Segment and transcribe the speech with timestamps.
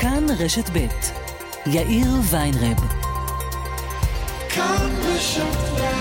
[0.00, 0.86] כאן רשת ב'
[1.66, 2.78] יאיר ויינרב.
[4.48, 5.99] כאן רשת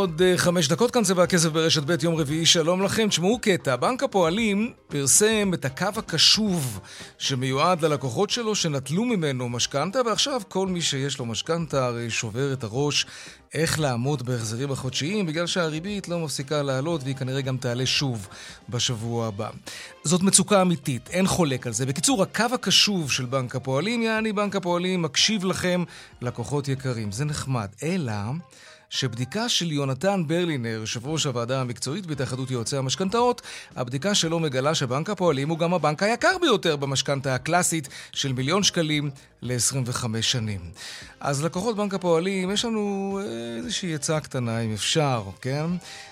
[0.00, 3.08] ועוד אה, חמש דקות כאן צבע הכסף ברשת ב' יום רביעי, שלום לכם.
[3.08, 6.80] תשמעו קטע, בנק הפועלים פרסם את הקו הקשוב
[7.18, 12.64] שמיועד ללקוחות שלו שנטלו ממנו משכנתה, ועכשיו כל מי שיש לו משכנתה הרי שובר את
[12.64, 13.06] הראש
[13.54, 18.28] איך לעמוד בהחזרים החודשיים, בגלל שהריבית לא מפסיקה לעלות והיא כנראה גם תעלה שוב
[18.68, 19.50] בשבוע הבא.
[20.04, 21.86] זאת מצוקה אמיתית, אין חולק על זה.
[21.86, 25.84] בקיצור, הקו הקשוב של בנק הפועלים, יעני בנק הפועלים מקשיב לכם,
[26.22, 27.12] לקוחות יקרים.
[27.12, 27.68] זה נחמד.
[27.82, 28.12] אלא...
[28.90, 33.42] שבדיקה של יונתן ברלינר, יושב ראש הוועדה המקצועית בהתאחדות יועצי המשכנתאות,
[33.76, 39.10] הבדיקה שלו מגלה שבנק הפועלים הוא גם הבנק היקר ביותר במשכנתה הקלאסית של מיליון שקלים
[39.42, 40.60] ל-25 שנים.
[41.20, 45.66] אז לקוחות בנק הפועלים, יש לנו אה, איזושהי עצה קטנה, אם אפשר, כן?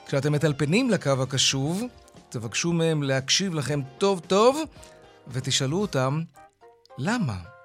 [0.07, 1.83] כשאתם מטלפנים לקו הקשוב,
[2.29, 4.63] תבקשו מהם להקשיב לכם טוב טוב,
[5.29, 6.23] ותשאלו אותם,
[6.99, 7.58] למה?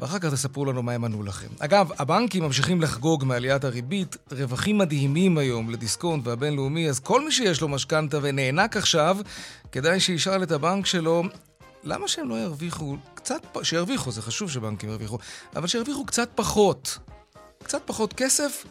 [0.00, 1.46] ואחר כך תספרו לנו מה הם ענו לכם.
[1.58, 7.60] אגב, הבנקים ממשיכים לחגוג מעליית הריבית, רווחים מדהימים היום לדיסקונט והבינלאומי, אז כל מי שיש
[7.60, 9.16] לו משכנתה ונאנק עכשיו,
[9.72, 11.22] כדאי שישאל את הבנק שלו,
[11.84, 15.18] למה שהם לא ירוויחו קצת, שירוויחו, זה חשוב שבנקים ירוויחו,
[15.56, 16.98] אבל שירוויחו קצת פחות,
[17.62, 18.66] קצת פחות כסף,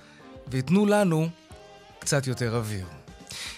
[0.48, 1.28] וייתנו לנו
[2.00, 3.05] קצת יותר אוויר.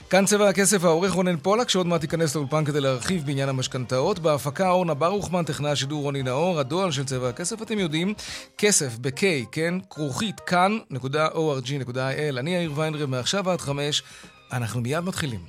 [0.09, 4.19] כאן צבע הכסף, העורך רונן פולק, שעוד מעט ייכנס לאולפן כדי להרחיב בעניין המשכנתאות.
[4.19, 8.13] בהפקה אורנה ברוכמן, טכנאי השידור רוני נאור, הדואל של צבע הכסף, אתם יודעים,
[8.57, 9.73] כסף ב-K, כן?
[9.89, 12.39] כרוכית כאן.org.il.
[12.39, 14.03] אני יאיר ויינרב, מעכשיו עד חמש,
[14.53, 15.39] אנחנו מיד מתחילים.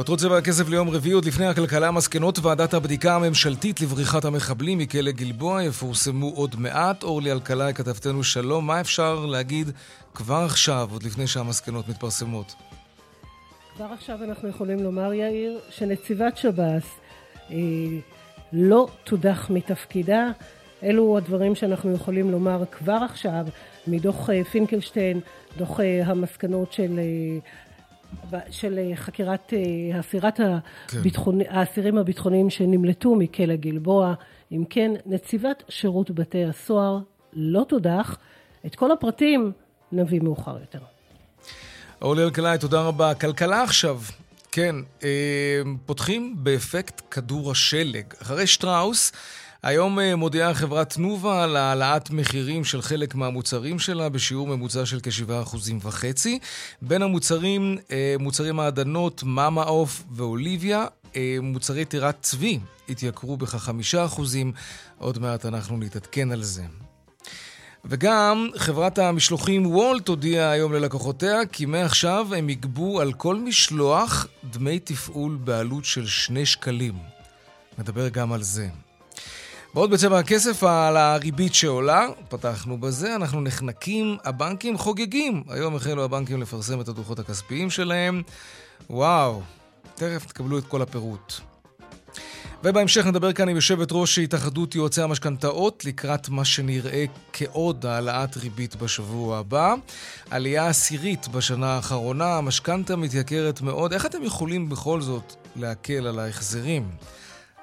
[0.00, 5.10] כותרות צבע הכסף ליום רביעי, עוד לפני הכלכלה, מסקנות ועדת הבדיקה הממשלתית לבריחת המחבלים מכלא
[5.10, 7.02] גלבוע יפורסמו עוד מעט.
[7.02, 9.70] אורלי אלקלעי, כתבתנו שלום, מה אפשר להגיד
[10.14, 12.54] כבר עכשיו, עוד לפני שהמסקנות מתפרסמות?
[13.76, 16.86] כבר עכשיו אנחנו יכולים לומר, יאיר, שנציבת שב"ס
[17.50, 17.56] אה,
[18.52, 20.30] לא תודח מתפקידה.
[20.82, 23.46] אלו הדברים שאנחנו יכולים לומר כבר עכשיו
[23.86, 25.20] מדוח אה, פינקלשטיין,
[25.56, 27.38] דוח אה, המסקנות של אה,
[28.50, 29.52] של אה, חקירת
[29.94, 30.58] הסירת אה,
[30.92, 31.44] הביטחונ...
[31.44, 31.54] כן.
[31.54, 34.14] האסירים הביטחוניים שנמלטו מכלא גלבוע.
[34.52, 36.98] אם כן, נציבת שירות בתי הסוהר
[37.32, 38.16] לא תודח.
[38.66, 39.52] את כל הפרטים
[39.92, 40.78] נביא מאוחר יותר.
[42.02, 43.14] אורלי אלקלעי, תודה רבה.
[43.14, 44.00] כלכלה עכשיו.
[44.52, 48.04] כן, אה, פותחים באפקט כדור השלג.
[48.22, 49.12] אחרי שטראוס,
[49.62, 55.00] היום אה, מודיעה חברת תנובה על העלאת מחירים של חלק מהמוצרים שלה בשיעור ממוצע של
[55.02, 56.28] כ-7.5%.
[56.82, 64.52] בין המוצרים, אה, מוצרי מעדנות, מאמה עוף ואוליביה, אה, מוצרי טירת צבי התייקרו בכ-5%.
[64.98, 66.62] עוד מעט אנחנו נתעדכן על זה.
[67.84, 74.78] וגם חברת המשלוחים וולט הודיעה היום ללקוחותיה כי מעכשיו הם יגבו על כל משלוח דמי
[74.78, 76.94] תפעול בעלות של שני שקלים.
[77.78, 78.68] נדבר גם על זה.
[79.74, 85.42] ועוד בצבע הכסף על הריבית שעולה, פתחנו בזה, אנחנו נחנקים, הבנקים חוגגים.
[85.48, 88.22] היום החלו הבנקים לפרסם את הדוחות הכספיים שלהם.
[88.90, 89.42] וואו,
[89.94, 91.32] תכף תקבלו את כל הפירוט.
[92.64, 98.76] ובהמשך נדבר כאן עם יושבת ראש התאחדות יועצי המשכנתאות לקראת מה שנראה כעוד העלאת ריבית
[98.76, 99.74] בשבוע הבא.
[100.30, 103.92] עלייה עשירית בשנה האחרונה, המשכנתה מתייקרת מאוד.
[103.92, 106.82] איך אתם יכולים בכל זאת להקל על ההחזרים?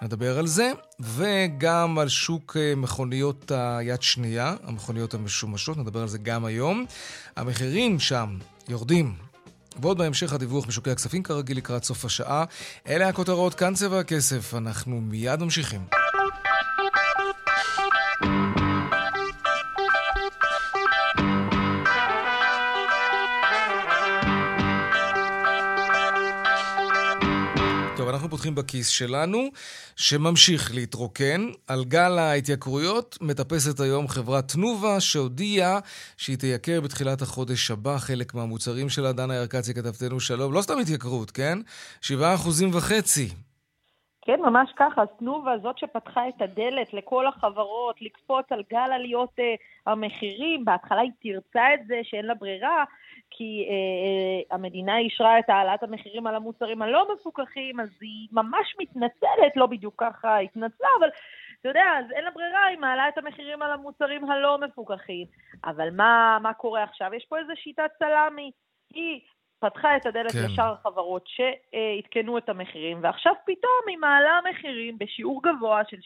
[0.01, 6.17] נדבר על זה, וגם על שוק אה, מכוניות היד שנייה, המכוניות המשומשות, נדבר על זה
[6.17, 6.85] גם היום.
[7.35, 8.37] המחירים שם
[8.69, 9.15] יורדים.
[9.81, 12.43] ועוד בהמשך הדיווח משוקי הכספים כרגיל לקראת סוף השעה.
[12.87, 16.06] אלה הכותרות, כאן צבע הכסף, אנחנו מיד ממשיכים.
[28.27, 29.39] אנחנו פותחים בכיס שלנו,
[29.95, 31.41] שממשיך להתרוקן.
[31.67, 35.79] על גל ההתייקרויות מטפסת היום חברת תנובה, שהודיעה
[36.17, 39.11] שהיא תייקר בתחילת החודש הבא חלק מהמוצרים שלה.
[39.11, 40.53] דנה ירקצי כתבתנו שלום.
[40.53, 41.57] לא סתם התייקרות, כן?
[42.01, 43.27] שבעה אחוזים וחצי.
[44.21, 45.05] כן, ממש ככה.
[45.19, 49.43] תנובה זאת שפתחה את הדלת לכל החברות לקפוץ על גל עליות uh,
[49.91, 50.65] המחירים.
[50.65, 52.83] בהתחלה היא תרצה את זה, שאין לה ברירה,
[53.37, 58.75] כי uh, uh, המדינה אישרה את העלאת המחירים על המוצרים הלא מפוקחים, אז היא ממש
[58.79, 61.09] מתנצלת, לא בדיוק ככה התנצלה, אבל
[61.59, 65.25] אתה יודע, אז אין לה ברירה, היא מעלה את המחירים על המוצרים הלא מפוקחים.
[65.65, 67.13] אבל מה, מה קורה עכשיו?
[67.13, 68.51] יש פה איזו שיטת סלאמי.
[68.93, 69.21] היא
[69.59, 70.45] פתחה את הדלת כן.
[70.45, 75.97] לשאר החברות שעדכנו את המחירים, ועכשיו פתאום היא מעלה מחירים בשיעור גבוה של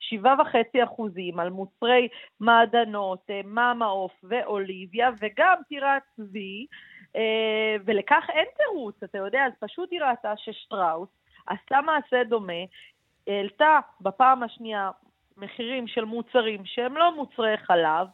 [0.00, 2.08] 7.5 אחוזים על מוצרי
[2.40, 6.66] מעדנות, אה, מאמה עוף ואוליביה, וגם טירת צבי,
[7.16, 11.08] אה, ולכך אין תירוץ, אתה יודע, אז פשוט היא ראתה ששטראוס
[11.46, 12.62] עשתה מעשה דומה,
[13.26, 14.90] העלתה בפעם השנייה
[15.36, 18.06] מחירים של מוצרים שהם לא מוצרי חלב,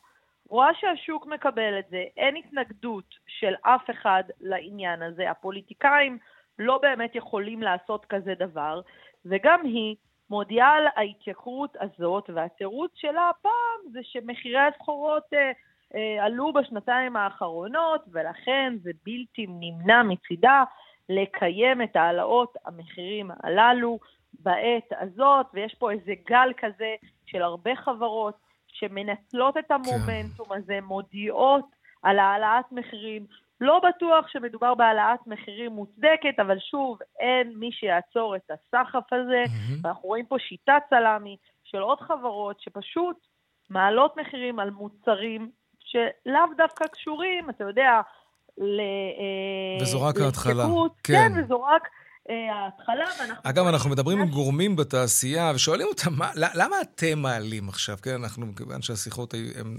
[0.48, 6.18] רואה שהשוק מקבל את זה, אין התנגדות של אף אחד לעניין הזה, הפוליטיקאים
[6.58, 8.80] לא באמת יכולים לעשות כזה דבר,
[9.26, 9.96] וגם היא
[10.30, 15.52] מודיעה על ההתייקרות הזאת, והתירוץ שלה הפעם זה שמחירי הסחורות אה,
[15.94, 20.64] אה, עלו בשנתיים האחרונות, ולכן זה בלתי נמנע מצידה
[21.08, 23.98] לקיים את העלאות המחירים הללו
[24.38, 26.94] בעת הזאת, ויש פה איזה גל כזה
[27.26, 28.45] של הרבה חברות
[28.78, 30.54] שמנצלות את המומנטום כן.
[30.54, 31.64] הזה, מודיעות
[32.02, 33.26] על העלאת מחירים.
[33.60, 39.44] לא בטוח שמדובר בהעלאת מחירים מוצדקת, אבל שוב, אין מי שיעצור את הסחף הזה.
[39.44, 39.80] Mm-hmm.
[39.82, 43.16] ואנחנו רואים פה שיטת סלאמי של עוד חברות שפשוט
[43.70, 48.00] מעלות מחירים על מוצרים שלאו דווקא קשורים, אתה יודע,
[48.58, 48.80] ל...
[48.80, 50.64] אה, וזו רק ההתחלה.
[51.04, 51.88] כן, כן וזו רק...
[52.28, 53.50] ההתחלה, ואנחנו...
[53.50, 57.96] אגב, אנחנו מדברים עם גורמים בתעשייה ושואלים אותם, מה, למה אתם מעלים עכשיו?
[58.02, 59.34] כן, אנחנו, מכיוון שהשיחות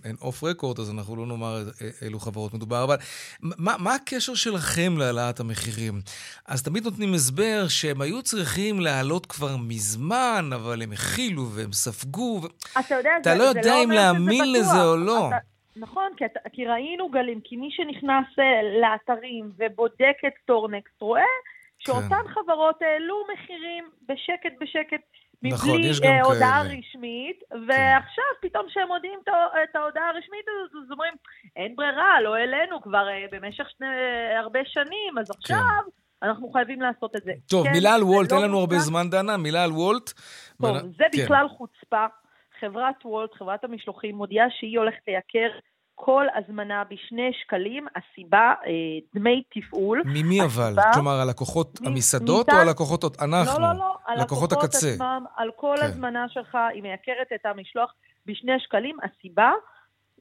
[0.06, 1.64] הן אוף רקורד, אז אנחנו לא נאמר
[2.02, 2.96] אילו חברות מדובר, אבל
[3.42, 6.02] מה, מה הקשר שלכם להעלאת המחירים?
[6.48, 12.42] אז תמיד נותנים הסבר שהם היו צריכים להעלות כבר מזמן, אבל הם הכילו והם ספגו.
[12.44, 12.48] ו...
[12.80, 15.28] אתה יודע, אתה זה, לא יודע לא אם להאמין לזה או לא.
[15.28, 15.38] אתה...
[15.76, 21.22] נכון, כי, כי ראינו גלים, כי מי שנכנס אה, לאתרים ובודק את טורנקסט רואה
[21.80, 22.28] שאותן כן.
[22.28, 25.02] חברות העלו מחירים בשקט בשקט.
[25.44, 26.80] נכון, מבלי גם אה, הודעה כאלה.
[26.80, 27.56] רשמית, כן.
[27.68, 29.20] ועכשיו פתאום כשהם מודיעים
[29.64, 31.14] את ההודעה הרשמית הזאת, אז אומרים,
[31.56, 33.88] אין ברירה, לא העלינו כבר אה, במשך שני,
[34.40, 36.28] הרבה שנים, אז עכשיו כן.
[36.28, 37.32] אנחנו חייבים לעשות את זה.
[37.50, 40.14] טוב, כן, מילה על וולט, אין לא לנו הרבה זמן, דנה, מילה על וולט.
[40.62, 40.80] טוב, ו...
[40.98, 41.24] זה כן.
[41.24, 42.06] בכלל חוצפה.
[42.60, 45.60] חברת וולט, חברת המשלוחים, מודיעה שהיא הולכת לייקר
[46.00, 48.72] כל הזמנה בשני שקלים, הסיבה, אה,
[49.16, 50.02] דמי תפעול.
[50.06, 50.74] ממי אבל?
[50.94, 52.58] כלומר, הלקוחות מ- המסעדות ניתן...
[52.58, 53.62] או הלקוחות אנחנו?
[53.62, 54.88] לא, לא, לא, לקוחות הקצה.
[54.88, 55.86] עצמם, על כל כן.
[55.86, 57.94] הזמנה שלך, היא מייקרת את המשלוח
[58.26, 58.98] בשני שקלים.
[59.04, 59.52] הסיבה,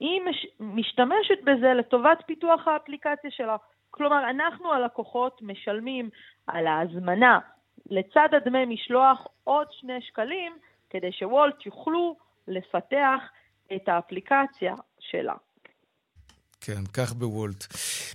[0.01, 0.47] היא מש...
[0.61, 3.57] משתמשת בזה לטובת פיתוח האפליקציה שלה.
[3.91, 6.11] כלומר, אנחנו הלקוחות משלמים
[6.47, 7.39] על ההזמנה
[7.91, 10.57] לצד הדמי משלוח עוד שני שקלים,
[10.91, 12.17] כדי שוולט יוכלו
[12.49, 13.21] לפתח
[13.77, 15.35] את האפליקציה שלה.
[16.67, 17.67] כן, כך בוולט.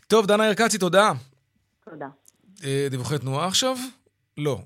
[0.08, 1.12] טוב, דנה ירקצי, תודה.
[1.90, 2.08] תודה.
[2.64, 3.78] אה, דיווחי תנועה עכשיו?
[4.38, 4.60] לא.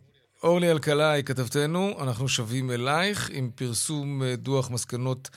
[0.44, 5.30] אורלי אלקלעי, כתבתנו, אנחנו שבים אלייך עם פרסום אה, דוח מסקנות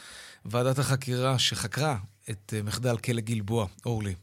[0.45, 1.97] ועדת החקירה שחקרה
[2.31, 3.67] את אה, מחדל כלא גלבוע.
[3.87, 4.15] אורלי.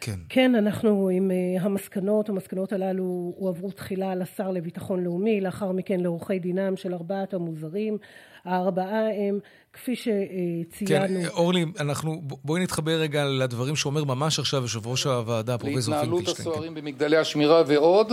[0.00, 0.20] כן.
[0.28, 1.30] כן, אנחנו עם
[1.60, 7.98] המסקנות, המסקנות הללו הועברו תחילה לשר לביטחון לאומי, לאחר מכן לעורכי דינם של ארבעת המוזהרים.
[8.44, 9.38] הארבעה הם,
[9.82, 11.06] כפי שציינו...
[11.06, 16.00] כן, אורלי, אנחנו, בואי נתחבר רגע לדברים שאומר ממש עכשיו יושב ראש הוועדה, פרופ' פינקלשטיין.
[16.00, 16.80] להתנהלות הסוהרים כן.
[16.80, 18.12] במגדלי השמירה ועוד.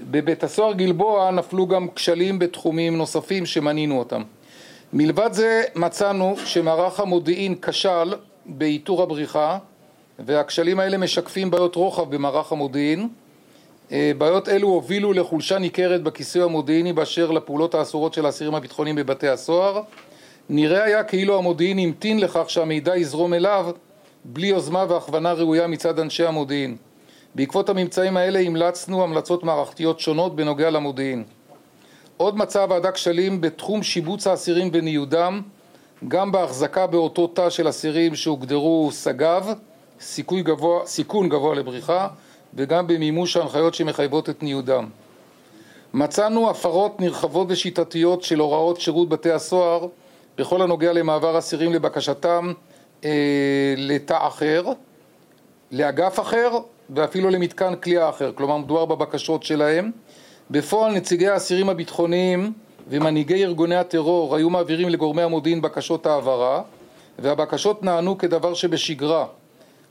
[0.00, 4.22] בבית הסוהר גלבוע נפלו גם כשלים בתחומים נוספים שמנינו אותם.
[4.92, 8.14] מלבד זה מצאנו שמערך המודיעין כשל
[8.46, 9.58] באיתור הבריחה
[10.18, 13.08] והכשלים האלה משקפים בעיות רוחב במערך המודיעין
[13.92, 19.28] אה, בעיות אלו הובילו לחולשה ניכרת בכיסוי המודיעיני באשר לפעולות האסורות של האסירים הביטחוניים בבתי
[19.28, 19.82] הסוהר.
[20.48, 23.70] נראה היה כאילו המודיעין המתין לכך שהמידע יזרום אליו
[24.24, 26.76] בלי יוזמה והכוונה ראויה מצד אנשי המודיעין.
[27.34, 31.24] בעקבות הממצאים האלה המלצנו המלצות מערכתיות שונות בנוגע למודיעין.
[32.16, 35.42] עוד מצאה הוועדה כשלים בתחום שיבוץ האסירים וניודם,
[36.08, 39.52] גם בהחזקה באותו תא של אסירים שהוגדרו סג"ב,
[40.32, 42.08] גבוה, סיכון גבוה לבריחה,
[42.54, 44.88] וגם במימוש ההנחיות שמחייבות את ניודם.
[45.94, 49.88] מצאנו הפרות נרחבות ושיטתיות של הוראות שירות בתי הסוהר
[50.38, 52.52] בכל הנוגע למעבר אסירים לבקשתם
[53.04, 53.10] אה,
[53.76, 54.64] לתא אחר,
[55.72, 56.50] לאגף אחר
[56.90, 59.90] ואפילו למתקן כליאה אחר, כלומר מדובר בבקשות שלהם.
[60.50, 62.52] בפועל נציגי האסירים הביטחוניים
[62.88, 66.62] ומנהיגי ארגוני הטרור היו מעבירים לגורמי המודיעין בקשות העברה
[67.18, 69.26] והבקשות נענו כדבר שבשגרה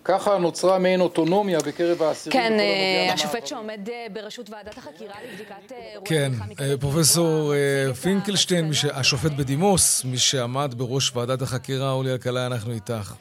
[0.06, 2.40] ככה נוצרה מעין אוטונומיה בקרב האסירים.
[2.40, 3.14] כן, אה.
[3.14, 6.32] השופט שעומד אה, בראשות ועדת החקירה לבדיקת אה, אירועי כן,
[6.80, 7.54] פרופסור
[8.02, 8.72] פינקלשטיין.
[8.94, 13.14] השופט בדימוס, מי שעמד בראש ועדת החקירה, אורלי אלקלעי, אנחנו איתך.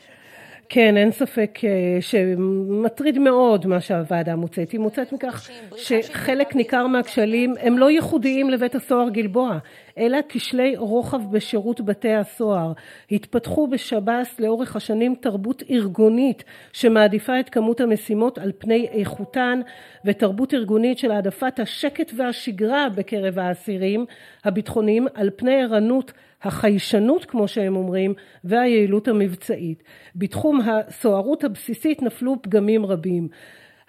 [0.69, 4.71] כן, אין ספק אה, שמטריד מאוד מה שהוועדה מוצאת.
[4.71, 9.59] היא מוצאת מכך שחלק ניכר מהכשלים הם לא ייחודיים לבית הסוהר גלבוע,
[9.99, 12.73] אלא כשלי רוחב בשירות בתי הסוהר.
[13.11, 19.61] התפתחו בשב"ס לאורך השנים תרבות ארגונית שמעדיפה את כמות המשימות על פני איכותן,
[20.05, 24.07] ותרבות ארגונית של העדפת השקט והשגרה בקרב האסירים
[24.45, 26.13] הביטחוניים על פני ערנות
[26.45, 29.83] החיישנות, כמו שהם אומרים, והיעילות המבצעית.
[30.17, 33.29] בתחום הסוהרות הבסיסית נפלו פגמים רבים.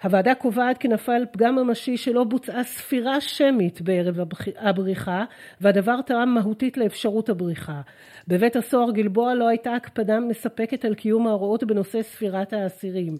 [0.02, 4.16] הוועדה קובעת כי נפל פגם ממשי שלא בוצעה ספירה שמית בערב
[4.58, 5.24] הבריחה,
[5.60, 7.80] והדבר תרם מהותית לאפשרות הבריחה.
[8.28, 13.16] בבית הסוהר גלבוע לא הייתה הקפדה מספקת על קיום ההוראות בנושא ספירת האסירים.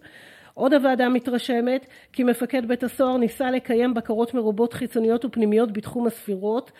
[0.53, 6.71] עוד הוועדה מתרשמת כי מפקד בית הסוהר ניסה לקיים בקרות מרובות חיצוניות ופנימיות בתחום הספירות,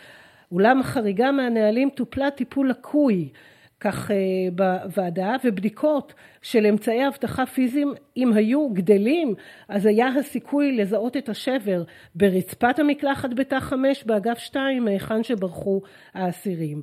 [0.52, 3.30] אולם החריגה מהנהלים טופלה טיפול לקוי,
[3.80, 4.16] כך אה,
[4.56, 9.34] בוועדה, ובדיקות של אמצעי אבטחה פיזיים, אם היו גדלים,
[9.68, 11.84] אז היה הסיכוי לזהות את השבר
[12.16, 15.82] ברצפת המקלחת בתא חמש באגף שתיים, מהיכן שברחו
[16.14, 16.82] האסירים.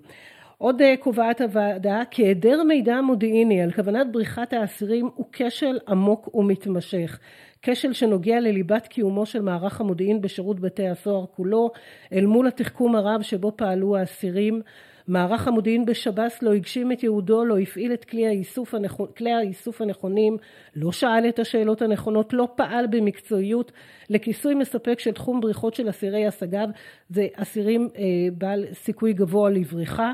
[0.59, 6.35] עוד אה, קובעת הוועדה כי היעדר מידע מודיעיני על כוונת בריחת האסירים הוא כשל עמוק
[6.35, 7.19] ומתמשך.
[7.67, 11.71] כשל שנוגע לליבת קיומו של מערך המודיעין בשירות בתי הסוהר כולו,
[12.13, 14.63] אל מול התחכום הרב שבו פעלו האסירים.
[15.09, 19.81] מערך המודיעין בשב"ס לא הגשים את ייעודו, לא הפעיל את כלי האיסוף, הנכון, כלי האיסוף
[19.81, 20.37] הנכונים,
[20.77, 23.73] לא שאל את השאלות הנכונות, לא פעל במקצועיות
[24.11, 26.69] לכיסוי מספק של תחום בריחות של אסירי השגב,
[27.11, 28.03] זה אסירים אה,
[28.39, 30.13] בעל סיכוי גבוה לבריחה.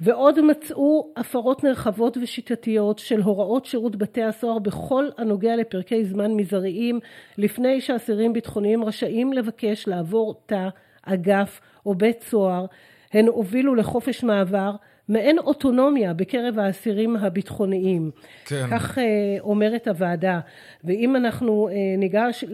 [0.00, 7.00] ועוד מצאו הפרות נרחבות ושיטתיות של הוראות שירות בתי הסוהר בכל הנוגע לפרקי זמן מזעריים
[7.38, 10.68] לפני שאסירים ביטחוניים רשאים לבקש לעבור תא,
[11.02, 12.66] אגף או בית סוהר.
[13.12, 14.70] הן הובילו לחופש מעבר,
[15.08, 18.10] מעין אוטונומיה בקרב האסירים הביטחוניים.
[18.44, 18.66] כן.
[18.70, 19.04] כך אה,
[19.40, 20.40] אומרת הוועדה.
[20.84, 22.44] ואם אנחנו אה, ניגש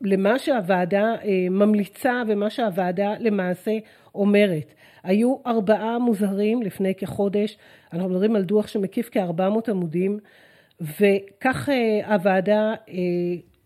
[0.00, 3.72] למה שהוועדה אה, ממליצה ומה שהוועדה למעשה
[4.14, 4.74] אומרת.
[5.06, 7.58] היו ארבעה מוזהרים לפני כחודש,
[7.92, 10.18] אנחנו מדברים על דוח שמקיף כ-400 עמודים,
[10.80, 12.94] וכך אה, הוועדה אה,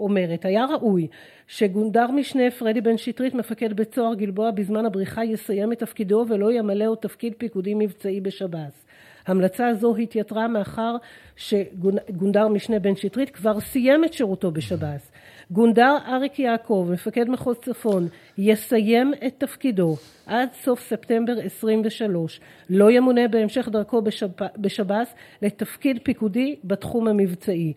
[0.01, 1.07] אומרת, היה ראוי
[1.47, 6.53] שגונדר משנה פרדי בן שטרית, מפקד בית סוהר גלבוע בזמן הבריחה, יסיים את תפקידו ולא
[6.53, 8.87] ימלא עוד תפקיד פיקודי מבצעי בשב"ס.
[9.27, 10.97] המלצה זו התייתרה מאחר
[11.37, 15.11] שגונדר משנה בן שטרית כבר סיים את שירותו בשב"ס.
[15.51, 22.41] גונדר אריק יעקב, מפקד מחוז צפון, יסיים את תפקידו עד סוף ספטמבר 23.
[22.71, 24.29] לא ימונה בהמשך דרכו בשב...
[24.59, 27.73] בשב"ס לתפקיד פיקודי בתחום המבצעי.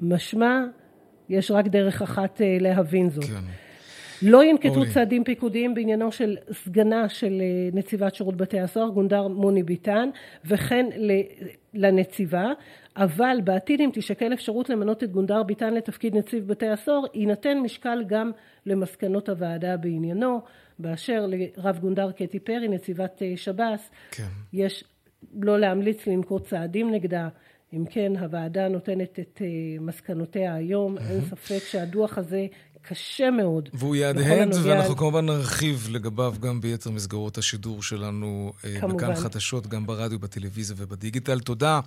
[0.00, 0.64] משמע,
[1.28, 3.24] יש רק דרך אחת אה, להבין זאת.
[3.24, 3.34] כן.
[4.22, 4.82] לא ינקטו.
[4.94, 10.08] צעדים פיקודיים בעניינו של סגנה של אה, נציבת שירות בתי הסוהר, גונדר מוני ביטן,
[10.44, 10.86] וכן
[11.74, 12.52] לנציבה,
[12.98, 18.04] אבל בעתיד אם תישקל אפשרות למנות את גונדר ביטן לתפקיד נציב בתי הסוהר, יינתן משקל
[18.06, 18.30] גם
[18.66, 20.40] למסקנות הוועדה בעניינו.
[20.78, 24.24] באשר לרב גונדר קטי פרי, נציבת אה, שב"ס, כן.
[24.52, 24.84] יש
[25.42, 27.28] לא להמליץ לנקוט צעדים נגדה.
[27.72, 29.46] אם כן, הוועדה נותנת את אה,
[29.80, 30.98] מסקנותיה היום.
[30.98, 32.46] אין ספק שהדוח הזה
[32.88, 33.68] קשה מאוד.
[33.72, 38.96] והוא יהדהד, ואנחנו כמובן נרחיב לגביו גם ביתר מסגרות השידור שלנו, אה, כמובן.
[38.96, 41.40] בכאן חדשות, גם ברדיו, בטלוויזיה ובדיגיטל.
[41.40, 41.80] תודה,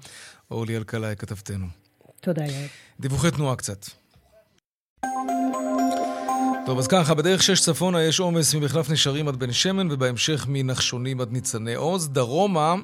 [0.51, 1.65] אורלי אלקלעי, כתבתנו.
[2.21, 2.65] תודה, יעל.
[2.99, 3.85] דיווחי תנועה קצת.
[6.65, 11.21] טוב, אז ככה, בדרך שש צפונה יש עומס ממחלף נשרים עד בן שמן, ובהמשך מנחשונים
[11.21, 12.09] עד ניצני עוז.
[12.09, 12.75] דרומה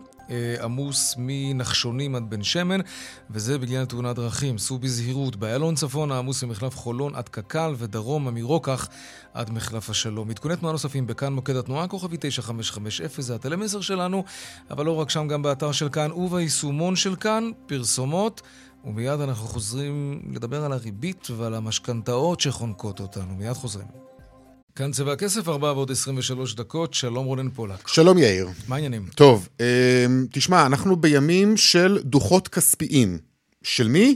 [0.64, 2.80] עמוס מנחשונים עד בן שמן,
[3.30, 4.58] וזה בגלל תאונת דרכים.
[4.58, 5.36] סעו בזהירות.
[5.36, 8.88] באיילון צפונה עמוס ממחלף חולון עד קק"ל, ודרומה מרוקח
[9.34, 10.30] עד מחלף השלום.
[10.30, 14.24] עדכוני תנועה נוספים בכאן מוקד התנועה, כוכבי 9550, זה הטלמסר שלנו,
[14.72, 18.42] אבל לא רק שם, גם באתר של כאן וביישומון של כאן, פרסומות.
[18.86, 23.36] ומיד אנחנו חוזרים לדבר על הריבית ועל המשכנתאות שחונקות אותנו.
[23.36, 24.07] מיד חוזרים.
[24.78, 26.94] כאן צבע הכסף, 4 ועוד 23 דקות.
[26.94, 27.88] שלום רונן פולק.
[27.88, 28.50] שלום יאיר.
[28.68, 29.08] מה העניינים?
[29.16, 29.66] טוב, אמ,
[30.32, 33.18] תשמע, אנחנו בימים של דוחות כספיים.
[33.64, 34.16] של מי?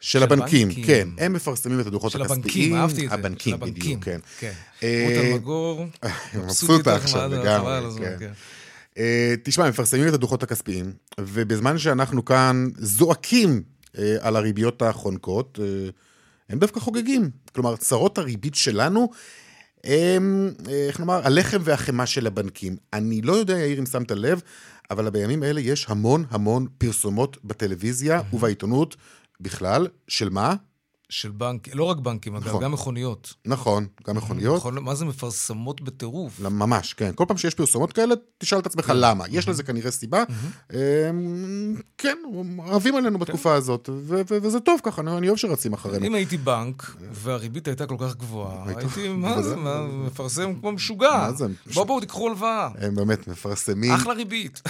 [0.00, 0.84] של של הבנקים, בנקים.
[0.84, 1.08] כן.
[1.18, 2.40] הם מפרסמים את הדוחות של הכספיים.
[2.42, 3.14] הבנקים, אהבתי את זה.
[3.14, 3.74] הבנקים, של הבנקים.
[3.74, 4.20] בדיוק, כן.
[4.38, 4.52] כן.
[4.82, 5.86] אה, רות אלמגור,
[6.34, 8.16] מבסוטה עכשיו לגמרי, כן.
[8.18, 8.32] כן.
[8.98, 13.62] אה, תשמע, הם מפרסמים את הדוחות הכספיים, ובזמן שאנחנו כאן זועקים
[13.98, 15.58] אה, על הריביות החונקות,
[16.48, 17.30] הם דווקא חוגגים.
[17.54, 19.10] כלומר, צרות הריבית שלנו
[19.84, 22.76] הם, אה, איך נאמר, הלחם והחמאה של הבנקים.
[22.92, 24.40] אני לא יודע, יאיר, אם שמת לב,
[24.90, 28.96] אבל בימים האלה יש המון המון פרסומות בטלוויזיה ובעיתונות,
[29.40, 30.54] בכלל, של מה?
[31.10, 32.62] של בנק, לא רק בנקים, אגב, נכון.
[32.62, 33.34] גם מכוניות.
[33.44, 34.62] נכון, גם מכוניות.
[34.62, 36.40] מכונ- מה זה מפרסמות בטירוף?
[36.40, 37.12] ממש, כן.
[37.14, 39.24] כל פעם שיש פרסומות כאלה, תשאל את עצמך למה.
[39.30, 40.24] יש לזה כנראה סיבה.
[40.72, 40.76] אמ,
[41.98, 42.16] כן,
[42.58, 43.88] אוהבים עלינו בתקופה הזאת,
[44.42, 46.06] וזה טוב ככה, אני אוהב שרצים אחרינו.
[46.06, 49.56] אם הייתי בנק, והריבית הייתה כל כך גבוהה, היית- הייתי, מה זה,
[50.06, 51.10] מפרסם כמו משוגע.
[51.10, 51.46] מה זה?
[51.74, 52.68] בואו בואו תיקחו הלוואה.
[52.78, 54.62] הם באמת מפרסמים, אחלה ריבית.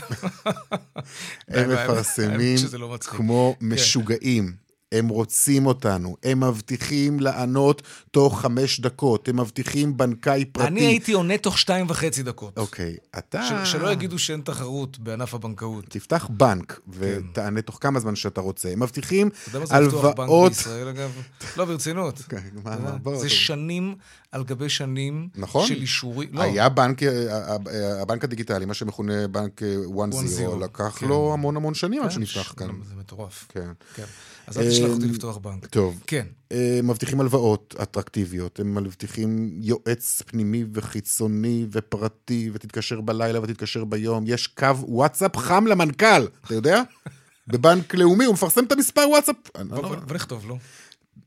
[1.48, 2.96] הם מפרסמים לא.
[3.02, 4.69] כמו משוגעים.
[4.92, 10.68] הם רוצים אותנו, הם מבטיחים לענות תוך חמש דקות, הם מבטיחים בנקאי פרטי.
[10.68, 12.58] אני הייתי עונה תוך שתיים וחצי דקות.
[12.58, 13.42] אוקיי, אתה...
[13.42, 15.84] ש- שלא יגידו שאין תחרות בענף הבנקאות.
[15.88, 18.68] תפתח בנק ותענה תוך כמה זמן שאתה רוצה.
[18.68, 20.52] הם מבטיחים אתה יודע מה זה לפתוח בנק הלוואות...
[20.52, 21.10] בישראל, אגב?
[21.56, 22.18] לא, ברצינות.
[22.28, 23.28] כן, מה, בוא, זה.
[23.28, 23.94] שנים
[24.32, 25.66] על גבי שנים נכון.
[25.66, 26.28] של אישורים.
[26.32, 31.08] לא, היה בנק, אה, אה, הבנק הדיגיטלי, מה שמכונה בנק אה, 1-0, Zero, לקח כן.
[31.08, 32.68] לו המון המון שנים עד כן, שנפתח כאן.
[32.88, 33.46] זה מטורף.
[33.48, 33.70] כן.
[33.94, 34.04] כן.
[34.46, 35.66] אז אל תשלח אותי אה, לפתוח בנק.
[35.66, 36.00] טוב.
[36.06, 36.26] כן.
[36.52, 44.24] אה, מבטיחים הלוואות אטרקטיביות, הם מבטיחים יועץ פנימי וחיצוני ופרטי, ותתקשר בלילה ותתקשר ביום.
[44.26, 46.82] יש קו וואטסאפ חם למנכ"ל, אתה יודע?
[47.48, 49.36] בבנק לאומי, הוא מפרסם את המספר וואטסאפ.
[49.58, 50.58] לא- בוא בוא- בוא נכתוב לו.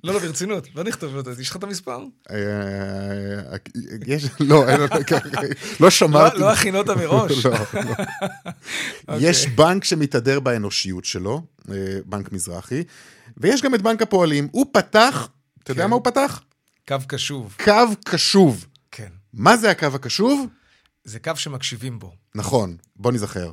[0.03, 1.21] לא, לא, ברצינות, בוא נכתוב לו.
[1.39, 1.99] יש לך את המספר?
[2.31, 2.37] אה,
[4.07, 4.79] יש, לא, אין-
[5.79, 6.37] לא שמרתי.
[6.37, 7.45] לא- לא הכינות מראש.
[7.45, 7.51] לא,
[9.07, 9.15] לא.
[9.19, 11.41] יש בנק שמתהדר באנושיות שלו,
[11.71, 12.83] אה, בנק מזרחי,
[13.37, 14.47] ויש גם את בנק הפועלים.
[14.51, 15.29] הוא פתח,
[15.63, 15.89] אתה יודע כן.
[15.89, 16.41] מה הוא פתח?
[16.87, 17.55] קו קשוב.
[17.63, 17.71] קו
[18.05, 18.65] קשוב.
[18.91, 19.09] כן.
[19.33, 20.47] מה זה הקו הקשוב?
[21.03, 22.11] זה קו שמקשיבים בו.
[22.35, 23.51] נכון, בוא נזכר.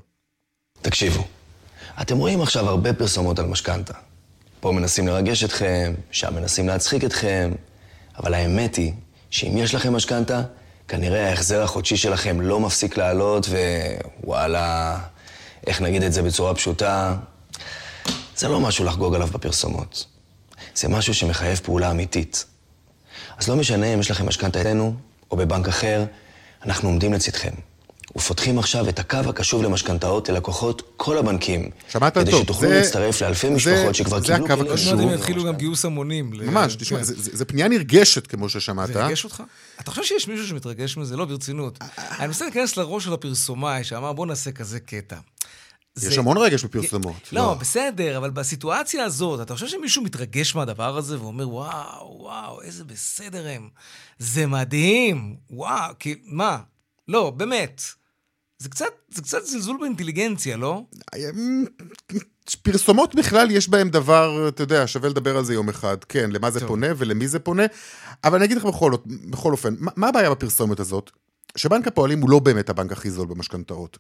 [0.83, 1.25] תקשיבו,
[2.01, 3.95] אתם רואים עכשיו הרבה פרסומות על משכנתה.
[4.61, 7.53] פה מנסים לרגש אתכם, שם מנסים להצחיק אתכם,
[8.19, 8.93] אבל האמת היא
[9.31, 10.43] שאם יש לכם משכנתה,
[10.89, 13.49] כנראה ההחזר החודשי שלכם לא מפסיק לעלות,
[14.25, 14.99] ווואלה,
[15.67, 17.17] איך נגיד את זה בצורה פשוטה?
[18.41, 20.07] זה לא משהו לחגוג עליו בפרסומות.
[20.75, 22.45] זה משהו שמחייב פעולה אמיתית.
[23.39, 24.95] אז לא משנה אם יש לכם משכנתה אצלנו
[25.31, 26.05] או בבנק אחר,
[26.65, 27.51] אנחנו עומדים לצדכם.
[28.17, 31.71] ופותחים עכשיו את הקו הקשוב למשכנתאות ללקוחות כל הבנקים.
[31.89, 34.73] שמעת כדי טוב, שתוכלו זה- להצטרף לאלפי זה- משפחות שכבר זה קיבלו הקו כלים עוד
[34.79, 34.95] הקשוב.
[34.95, 35.59] מעט הם יתחילו גם למשכנתה.
[35.59, 36.31] גיוס המונים.
[36.33, 37.05] ממש, תשמע, כן.
[37.05, 38.93] זה- זה זה פנייה נרגשת, כמו ששמעת.
[38.93, 39.43] זה ריגש אותך?
[39.81, 41.17] אתה חושב שיש מישהו שמתרגש מזה?
[41.17, 41.79] לא, ברצינות.
[42.19, 45.17] אני מנסה להיכנס לראש של הפרסומאי שאמר, בוא נעשה כזה קטע.
[45.99, 47.33] יש זה- המון רגש בפרסומות.
[47.33, 52.85] לא, בסדר, אבל בסיטואציה הזאת, אתה חושב שמישהו מתרגש מהדבר הזה ואומר, וואו, וואו, איזה
[52.85, 53.69] בסדר הם.
[54.19, 55.37] זה מדהים.
[55.51, 56.59] וואו, כי, מה?
[57.09, 57.83] לא, באמת.
[58.59, 60.83] זה קצת, זה קצת זלזול באינטליגנציה, לא?
[62.63, 66.05] פרסומות בכלל יש בהם דבר, אתה יודע, שווה לדבר על זה יום אחד.
[66.05, 66.69] כן, למה זה טוב.
[66.69, 67.63] פונה ולמי זה פונה.
[68.25, 71.11] אבל אני אגיד לך בכל, בכל אופן, מה, מה הבעיה בפרסומת הזאת?
[71.57, 73.99] שבנק הפועלים הוא לא באמת הבנק הכי זול במשכנתאות.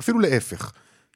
[0.00, 0.72] אפילו להפך.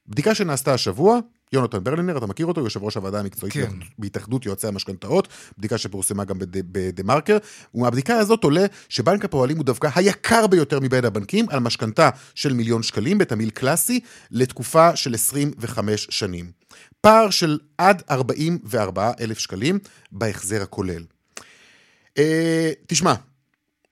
[0.07, 1.19] בדיקה שנעשתה השבוע,
[1.53, 3.69] יונתן ברלינר, אתה מכיר אותו, יושב ראש הוועדה המקצועית כן.
[3.99, 7.37] בהתאחדות יועצי המשכנתאות, בדיקה שפורסמה גם בד- בדה מרקר,
[7.75, 12.83] ומהבדיקה הזאת עולה שבנק הפועלים הוא דווקא היקר ביותר מבין הבנקים, על משכנתה של מיליון
[12.83, 13.99] שקלים בתמהיל קלאסי,
[14.31, 16.51] לתקופה של 25 שנים.
[17.01, 19.79] פער של עד 44 אלף שקלים
[20.11, 21.03] בהחזר הכולל.
[22.17, 23.13] אה, תשמע,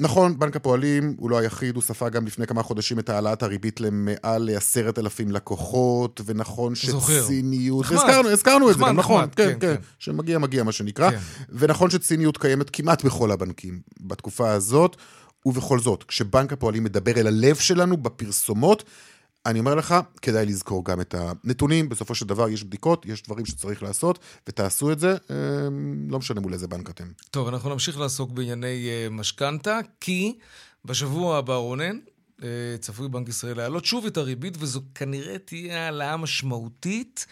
[0.04, 3.82] נכון, בנק הפועלים הוא לא היחיד, הוא ספג גם לפני כמה חודשים את העלאת הריבית
[3.82, 7.24] למעל עשרת אלפים לקוחות, ונכון זוכר.
[7.24, 7.98] שציניות, נחמד.
[7.98, 9.82] הזכרנו, הזכרנו את זה גם, נכון, כן, כן, כן, כן.
[10.00, 11.18] שמגיע מגיע מה שנקרא, כן.
[11.50, 14.98] ונכון שציניות קיימת כמעט בכל הבנקים בתקופה הזאת,
[15.46, 18.84] ובכל זאת, כשבנק הפועלים מדבר אל הלב שלנו בפרסומות,
[19.46, 23.46] אני אומר לך, כדאי לזכור גם את הנתונים, בסופו של דבר יש בדיקות, יש דברים
[23.46, 25.36] שצריך לעשות, ותעשו את זה, אה,
[26.10, 27.04] לא משנה מול איזה בנק אתם.
[27.32, 30.34] טוב, אנחנו נמשיך לעסוק בענייני אה, משכנתה, כי
[30.86, 32.00] בשבוע הבא, רונן,
[32.44, 32.48] אה,
[32.80, 37.26] צפוי בנק ישראל להעלות שוב את הריבית, וזו כנראה תהיה העלאה משמעותית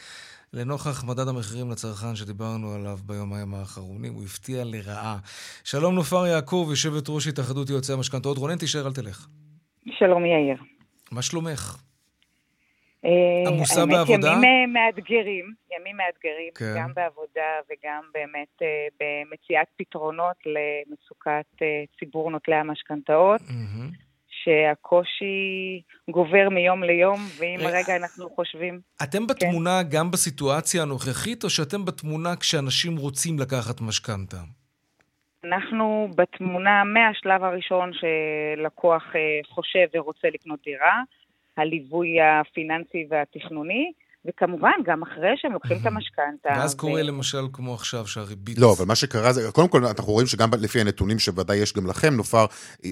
[0.54, 4.14] לנוכח מדד המחירים לצרכן שדיברנו עליו ביומיים האחרונים.
[4.14, 5.18] הוא הפתיע לרעה.
[5.64, 8.38] שלום נופר יעקב, יושבת ראש התאחדות יועצי המשכנתאות.
[8.38, 9.28] רונן, תישאר, אל תלך.
[10.00, 10.64] שלום יאיר.
[11.12, 11.78] מה שלומך?
[13.06, 14.28] אה, עמוסה האמת, בעבודה?
[14.28, 16.74] ימים אה, מאתגרים, ימים מאתגרים, כן.
[16.78, 18.68] גם בעבודה וגם באמת אה,
[19.00, 23.90] במציאת פתרונות למצוקת אה, ציבור נוטלי המשכנתאות, מהמם.
[24.44, 27.78] שהקושי גובר מיום ליום, ואם רגע.
[27.78, 28.80] רגע אנחנו חושבים...
[29.04, 34.38] אתם בתמונה גם בסיטואציה הנוכחית, או שאתם בתמונה כשאנשים רוצים לקחת משכנתה?
[35.44, 41.02] אנחנו בתמונה מהשלב הראשון שלקוח אה, חושב ורוצה לקנות דירה,
[41.58, 43.92] הליווי הפיננסי והתכנוני,
[44.26, 46.50] וכמובן, גם אחרי שהם לוקחים את המשכנתה.
[46.50, 48.58] ואז קורה למשל כמו עכשיו שהריבית...
[48.58, 51.88] לא, אבל מה שקרה זה, קודם כל אנחנו רואים שגם לפי הנתונים שוודאי יש גם
[51.88, 52.46] לכם, נופר,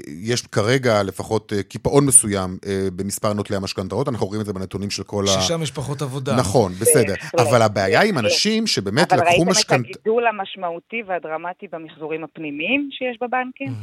[0.08, 4.90] יש כרגע לפחות אה, קיפאון מסוים אה, במספר נוטלי המשכנתאות, אנחנו רואים את זה בנתונים
[4.90, 5.42] של כל ה...
[5.42, 6.36] ששם יש פחות עבודה.
[6.36, 7.14] נכון, בסדר.
[7.38, 9.76] אבל הבעיה עם אנשים שבאמת לקחו משכנתה...
[9.76, 13.74] אבל ראיתם את הגידול המשמעותי והדרמטי במחזורים הפנימיים שיש בבנקים?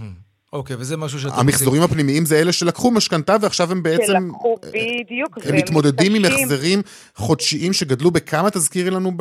[0.57, 1.35] אוקיי, וזה משהו שאתם...
[1.39, 4.13] המחזורים הפנימיים זה אלה שלקחו משכנתה ועכשיו הם בעצם...
[4.13, 5.39] שלקחו, בדיוק.
[5.45, 6.79] הם מתמודדים עם החזרים
[7.15, 9.13] חודשיים שגדלו בכמה, תזכירי לנו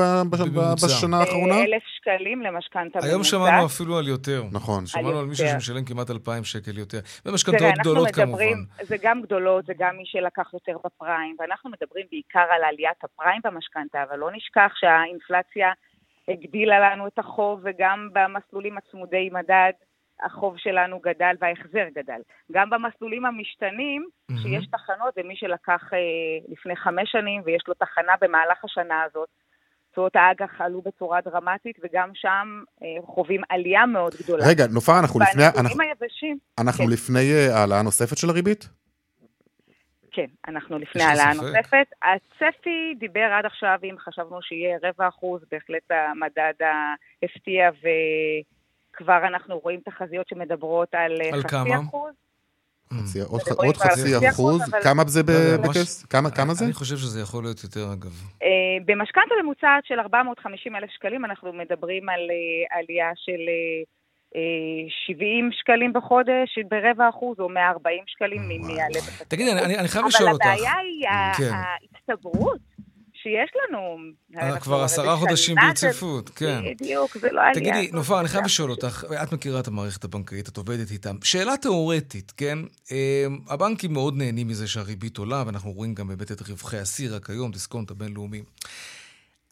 [0.84, 1.64] בשנה האחרונה?
[1.64, 4.44] אלף שקלים למשכנתה היום שמענו אפילו על יותר.
[4.52, 4.86] נכון.
[4.86, 7.00] שמענו על מישהו שמשלם כמעט אלפיים שקל יותר.
[7.26, 8.44] ומשכנתאות גדולות כמובן.
[8.84, 13.42] זה גם גדולות, זה גם מי שלקח יותר בפריים, ואנחנו מדברים בעיקר על עליית הפריים
[13.44, 15.72] במשכנתה, אבל לא נשכח שהאינפלציה
[16.28, 19.72] הגדילה לנו את החוב, וגם במסלולים הצמודי מדד.
[20.24, 22.22] החוב שלנו גדל וההחזר גדל.
[22.52, 24.36] גם במסלולים המשתנים, mm-hmm.
[24.42, 26.00] שיש תחנות, ומי שלקח אה,
[26.48, 29.30] לפני חמש שנים ויש לו תחנה במהלך השנה הזאת,
[29.92, 34.44] תשואות האג"ח עלו בצורה דרמטית, וגם שם אה, חווים עלייה מאוד גדולה.
[34.50, 35.44] רגע, נופר, אנחנו לפני...
[35.48, 36.92] אנחנו, היבשים, אנחנו כן.
[36.92, 38.70] לפני אה, העלאה נוספת של הריבית?
[40.12, 41.88] כן, אנחנו לפני העלאה נוספת.
[42.02, 46.54] הצפי דיבר עד עכשיו, אם חשבנו שיהיה רבע אחוז, בהחלט המדד
[47.24, 47.88] הפתיע ו...
[48.96, 51.76] כבר אנחנו רואים תחזיות שמדברות על, אה, על חצי כמה?
[51.90, 52.14] אחוז.
[53.28, 54.84] עוד, עוד חצי אחוז, אבל...
[54.84, 56.04] כמה זה בכס?
[56.04, 56.66] לא, כמה, כמה זה?
[56.66, 58.12] אני חושב שזה יכול להיות יותר אגב.
[58.44, 58.48] Uh,
[58.86, 63.88] במשכנתה ממוצעת של 450 אלף שקלים אנחנו מדברים על uh, עלייה של uh,
[65.06, 69.26] 70 שקלים בחודש ברבע אחוז, או 140 שקלים, אם יעלה בחצי.
[69.26, 70.46] תגידי, אני, אני חייב לשאול אותך.
[70.46, 71.52] אבל הבעיה היא כן.
[71.54, 72.75] ההצטברות.
[73.26, 73.98] שיש לנו.
[74.38, 76.62] אה, כבר עשרה חודשים ברציפות, כן.
[76.70, 77.54] בדיוק, זה לא עלייה.
[77.54, 81.16] תגידי, נופר, אני חייב לשאול אותך, את מכירה את המערכת הבנקאית, את עובדת איתם.
[81.24, 82.60] שאלה תיאורטית, כן?
[82.92, 87.30] אה, הבנקים מאוד נהנים מזה שהריבית עולה, ואנחנו רואים גם באמת את רווחי השיא רק
[87.30, 88.42] היום, דיסקונט הבינלאומי.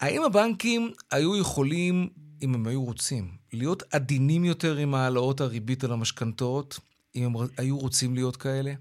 [0.02, 2.10] האם הבנקים היו יכולים,
[2.42, 6.80] אם הם היו רוצים, להיות עדינים יותר עם העלאות הריבית על המשכנתאות,
[7.16, 8.74] אם הם היו רוצים להיות כאלה?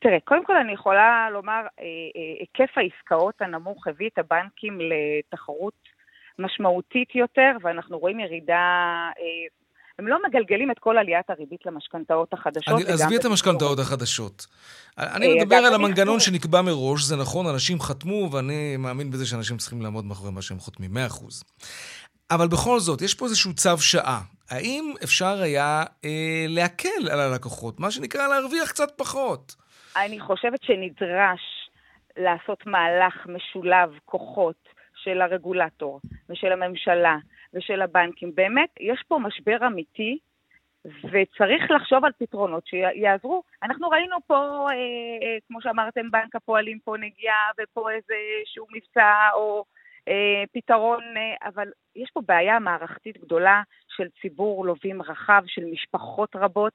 [0.00, 1.84] תראה, קודם כל אני יכולה לומר, אה,
[2.16, 5.74] אה, היקף העסקאות הנמוך הביא את הבנקים לתחרות
[6.38, 9.10] משמעותית יותר, ואנחנו רואים ירידה...
[9.18, 9.46] אה,
[9.98, 12.80] הם לא מגלגלים את כל עליית הריבית למשכנתאות החדשות.
[12.86, 14.46] עזבי את המשכנתאות החדשות.
[14.98, 19.82] אני מדבר על המנגנון שנקבע מראש, זה נכון, אנשים חתמו, ואני מאמין בזה שאנשים צריכים
[19.82, 21.00] לעמוד מאחורי מה שהם חותמים, 100%.
[22.30, 24.20] אבל בכל זאת, יש פה איזשהו צו שעה.
[24.50, 29.65] האם אפשר היה אה, להקל על הלקוחות, מה שנקרא להרוויח קצת פחות?
[29.96, 31.70] אני חושבת שנדרש
[32.16, 37.16] לעשות מהלך משולב כוחות של הרגולטור ושל הממשלה
[37.54, 38.34] ושל הבנקים.
[38.34, 40.18] באמת, יש פה משבר אמיתי,
[40.84, 43.42] וצריך לחשוב על פתרונות שיעזרו.
[43.62, 49.12] אנחנו ראינו פה, אה, אה, כמו שאמרתם, בנק הפועלים פה נגיעה ופה איזה שהוא מבצע
[49.34, 49.64] או
[50.08, 56.36] אה, פתרון, אה, אבל יש פה בעיה מערכתית גדולה של ציבור לווים רחב, של משפחות
[56.36, 56.72] רבות,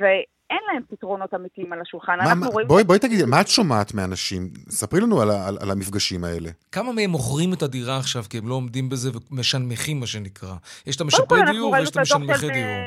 [0.00, 0.04] ו...
[0.50, 2.16] אין להם פתרונות אמיתיים על השולחן.
[2.18, 2.68] מה, אנחנו רואים...
[2.68, 4.50] בואי, בואי תגידי, מה את שומעת מאנשים?
[4.70, 6.50] ספרי לנו על, על, על המפגשים האלה.
[6.72, 10.54] כמה מהם מוכרים את הדירה עכשיו כי הם לא עומדים בזה ומשנמכים, מה שנקרא?
[10.86, 12.78] יש את המשפרי דיור ויש את המשנמכי דיור.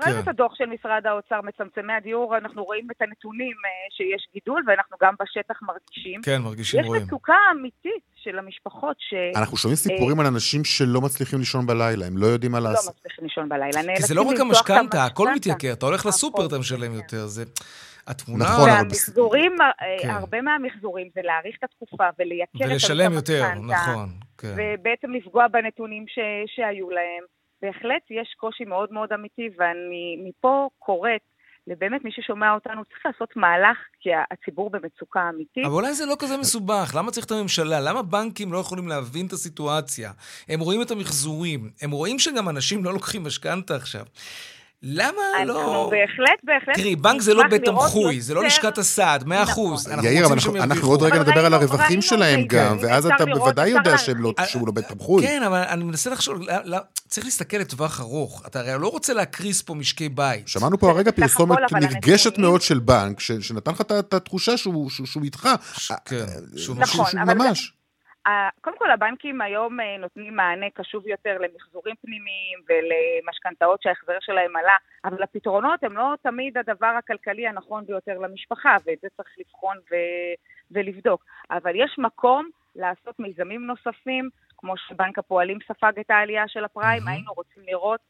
[0.00, 0.22] ראינו כן.
[0.22, 4.96] את הדוח של משרד האוצר, מצמצמי הדיור, אנחנו רואים את הנתונים אה, שיש גידול, ואנחנו
[5.02, 6.22] גם בשטח מרגישים.
[6.22, 7.02] כן, מרגישים, יש רואים.
[7.02, 9.14] יש מצוקה אמיתית של המשפחות ש...
[9.36, 10.26] אנחנו שומעים סיפורים אה...
[10.26, 12.86] על אנשים שלא מצליחים לישון בלילה, הם לא יודעים מה לא לעשות.
[12.86, 16.58] לא מצליחים לישון בלילה, כי זה לא רק המשכנתה, הכל מתייקר, אתה הולך לסופר, אתה
[16.58, 17.44] משלם יותר, זה...
[18.06, 18.44] התמונה...
[18.44, 18.78] נכון, אבל...
[18.78, 19.66] והמחזורים, אה,
[20.02, 20.10] כן.
[20.10, 22.92] הרבה מהמחזורים זה להאריך את התקופה ולייקר את המשכנתה.
[22.92, 24.08] ולשלם יותר, נכון,
[24.38, 24.54] כן.
[24.56, 26.18] ובעצם לפגוע בנתונים ש...
[26.46, 27.24] שהיו להם.
[27.62, 31.20] בהחלט יש קושי מאוד מאוד אמיתי, ואני מפה קוראת
[31.66, 35.64] לבאמת מי ששומע אותנו, צריך לעשות מהלך, כי הציבור במצוקה אמיתית.
[35.64, 37.80] אבל אולי זה לא כזה מסובך, למה צריך את הממשלה?
[37.80, 40.10] למה בנקים לא יכולים להבין את הסיטואציה?
[40.48, 44.04] הם רואים את המחזורים, הם רואים שגם אנשים לא לוקחים משכנתה עכשיו.
[44.82, 45.60] למה לא...
[45.60, 46.76] אנחנו בהחלט, בהחלט...
[46.76, 49.52] תראי, בנק זה לא בית תמחוי, זה לא לשכת הסעד, מאה נכון.
[49.52, 49.88] אחוז.
[50.02, 54.34] יאיר, אבל אנחנו עוד רגע נדבר על הרווחים שלהם גם, ואז אתה בוודאי יודע לא-
[54.46, 55.22] שהוא לא בית תמחוי.
[55.26, 56.38] כן, אבל אני מנסה לחשוב,
[57.08, 58.42] צריך להסתכל לטווח ארוך.
[58.46, 60.48] אתה הרי לא רוצה להקריס פה משקי בית.
[60.48, 64.90] שמענו פה הרגע פרסומת נרגשת מאוד של בנק, שנתן לך את התחושה שהוא
[65.22, 65.48] איתך.
[66.04, 66.24] כן,
[66.56, 66.76] שהוא
[67.26, 67.72] ממש.
[68.60, 74.76] קודם כל הבנקים היום אה, נותנים מענה קשוב יותר למחזורים פנימיים ולמשכנתאות שההחזר שלהם עלה,
[75.04, 80.34] אבל הפתרונות הם לא תמיד הדבר הכלכלי הנכון ביותר למשפחה, ואת זה צריך לבחון ו-
[80.70, 81.24] ולבדוק.
[81.50, 87.10] אבל יש מקום לעשות מיזמים נוספים, כמו שבנק הפועלים ספג את העלייה של הפריים, mm-hmm.
[87.10, 88.00] היינו רוצים לראות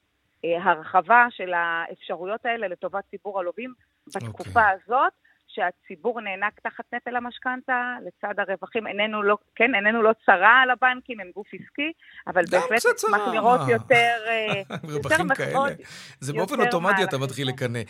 [0.45, 3.73] אה, הרחבה של האפשרויות האלה לטובת ציבור הלווים
[4.07, 4.73] בתקופה okay.
[4.73, 4.79] אוקיי.
[4.85, 5.13] הזאת.
[5.55, 11.21] שהציבור נאנק תחת נטל המשכנתה, לצד הרווחים, איננו לא, כן, איננו לא צרה על הבנקים,
[11.21, 11.93] הם גוף עסקי,
[12.27, 13.71] אבל בהחלט צרה, לראות מה?
[13.71, 14.63] יותר, אה,
[14.97, 15.53] יותר רווחים כאלה.
[15.53, 15.73] מאוד,
[16.21, 17.19] זה באופן אוטומטי אתה.
[17.19, 17.81] מתחיל לקנא.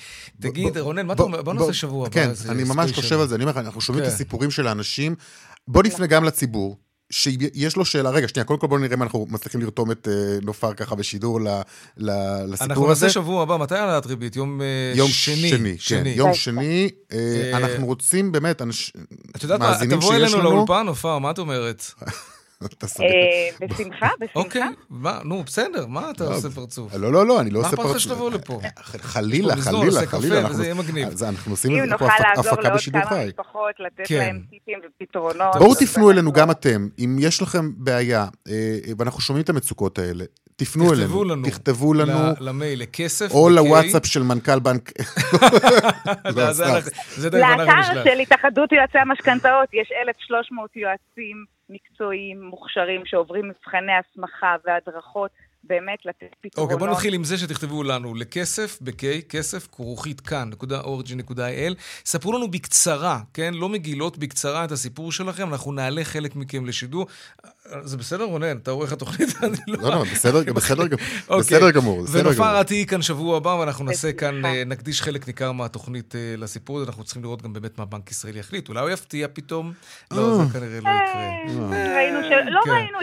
[0.40, 1.42] תגיד, רונן, מה אתה אומר?
[1.42, 2.14] בוא נעשה שבוע הבא.
[2.14, 2.92] כן, אני ממש.
[2.92, 4.14] חושב על זה, אני אומר לך, אנחנו שומעים את כן.
[4.14, 5.14] הסיפורים של האנשים.
[5.68, 6.89] בוא נפנה גם לציבור.
[7.10, 10.14] שיש לו שאלה, רגע, שנייה, קודם כל בואו נראה אם אנחנו מצליחים לרתום את אה,
[10.42, 11.48] נופר ככה בשידור ל-
[11.96, 13.06] ל- אנחנו לסיפור הזה.
[13.06, 14.36] נעשה שבוע הבא, מתי העלאת ריבית?
[14.36, 15.50] יום אה, יום שני.
[15.50, 16.34] שני, כן, יום.
[16.34, 16.90] שני.
[17.12, 17.18] אה,
[17.52, 18.92] אה, אנחנו רוצים באמת, אנש-
[19.36, 21.84] את יודעת מה, מאזינים תבוא שיש אלינו לנו- לאולפן, נופר, מה את אומרת?
[22.62, 22.68] אה,
[23.68, 23.78] בשמחה,
[24.20, 24.38] בשמחה.
[24.40, 26.94] אוקיי, מה, נו, בסדר, מה אתה לא, עושה פרצוף?
[26.94, 28.60] לא, לא, לא, אני לא מה עושה אכפת לך שתבוא לפה?
[29.00, 30.38] חלילה, פה מזנון, חלילה, חלילה.
[30.38, 31.08] אנחנו- וזה יהיה מגניב.
[31.08, 33.26] אז אנחנו עושים אם את זה פה נוכל הפק- לעזור הפקה לעוד בשידור כמה חי.
[33.26, 34.16] משפחות, לתת כן.
[34.18, 35.56] להם טיפים ופתרונות.
[35.58, 38.54] בואו תפנו אלינו לא- גם אתם, אם יש לכם בעיה, אה,
[38.98, 40.24] ואנחנו שומעים את המצוקות האלה,
[40.56, 41.46] תפנו תכתבו אלינו, לנו.
[41.48, 43.30] תכתבו לנו, למייל, לכסף.
[43.30, 43.52] או ב-K.
[43.52, 44.92] לוואטסאפ של מנכ"ל בנק...
[46.36, 46.50] לא,
[47.32, 48.04] לאתר.
[48.04, 55.30] של התאחדות יועצי המשכנתאות יש 1,300 יועצים מקצועיים, מוכשרים, שעוברים מבחני הסמכה והדרכות,
[55.64, 56.72] באמת לתת פתרונות.
[56.72, 61.74] אוקיי, בוא נתחיל עם זה שתכתבו לנו לכסף, ב-K, כסף, כרוכית כאן.org.il.
[62.04, 63.54] ספרו לנו בקצרה, כן?
[63.54, 67.06] לא מגילות, בקצרה את הסיפור שלכם, אנחנו נעלה חלק מכם לשידור.
[67.82, 68.56] זה בסדר, רונן?
[68.56, 69.28] אתה עורך התוכנית?
[69.42, 71.40] אני לא, לא, בסדר, בסדר גמור, אוקיי.
[71.40, 72.32] בסדר גמור, בסדר גמור.
[72.32, 74.12] ונופר, את תהיי כאן שבוע הבא, ואנחנו נעשה.
[74.12, 76.86] כאן, אה, נקדיש חלק ניכר מהתוכנית אה, לסיפור הזה.
[76.86, 78.68] אנחנו צריכים לראות גם באמת מה בנק ישראל יחליט.
[78.68, 79.72] אולי הוא יפתיע פתאום?
[80.10, 81.20] לא, זה כנראה לא יקרה.
[81.72, 82.30] אה, ראינו ש...
[82.50, 82.70] לא כן.
[82.70, 82.98] ראינו.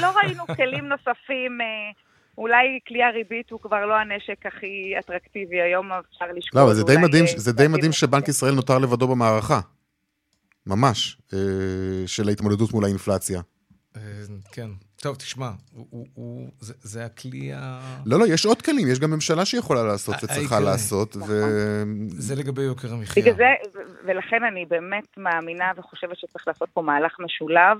[0.00, 1.66] לא ראינו כלים נוספים, אה,
[2.38, 6.84] אולי כלי הריבית הוא כבר לא הנשק הכי אטרקטיבי היום, אפשר לשקול לא, אבל זה
[6.84, 8.28] די מדהים, אה, זה די צעדים מדהים שבנק.
[8.28, 9.60] ישראל נותר לבדו במערכה.
[10.66, 11.38] ממש, אה,
[12.06, 13.40] של ההתמודדות מול האינפלציה.
[13.96, 14.02] אה,
[14.52, 14.68] כן.
[14.96, 17.80] טוב, תשמע, הוא- הוא- הוא- זה- זה הכלי ה...
[18.06, 20.64] לא, לא, יש עוד כלים, יש גם ממשלה שיכולה לעשות אה, וצריכה העיקרי.
[20.64, 21.22] לעשות, ו...
[22.08, 23.22] זה לגבי יוקר המחיה.
[23.22, 27.78] בגלל זה, ו- ולכן אני באמת מאמינה וחושבת שצריך לעשות פה מהלך משולב,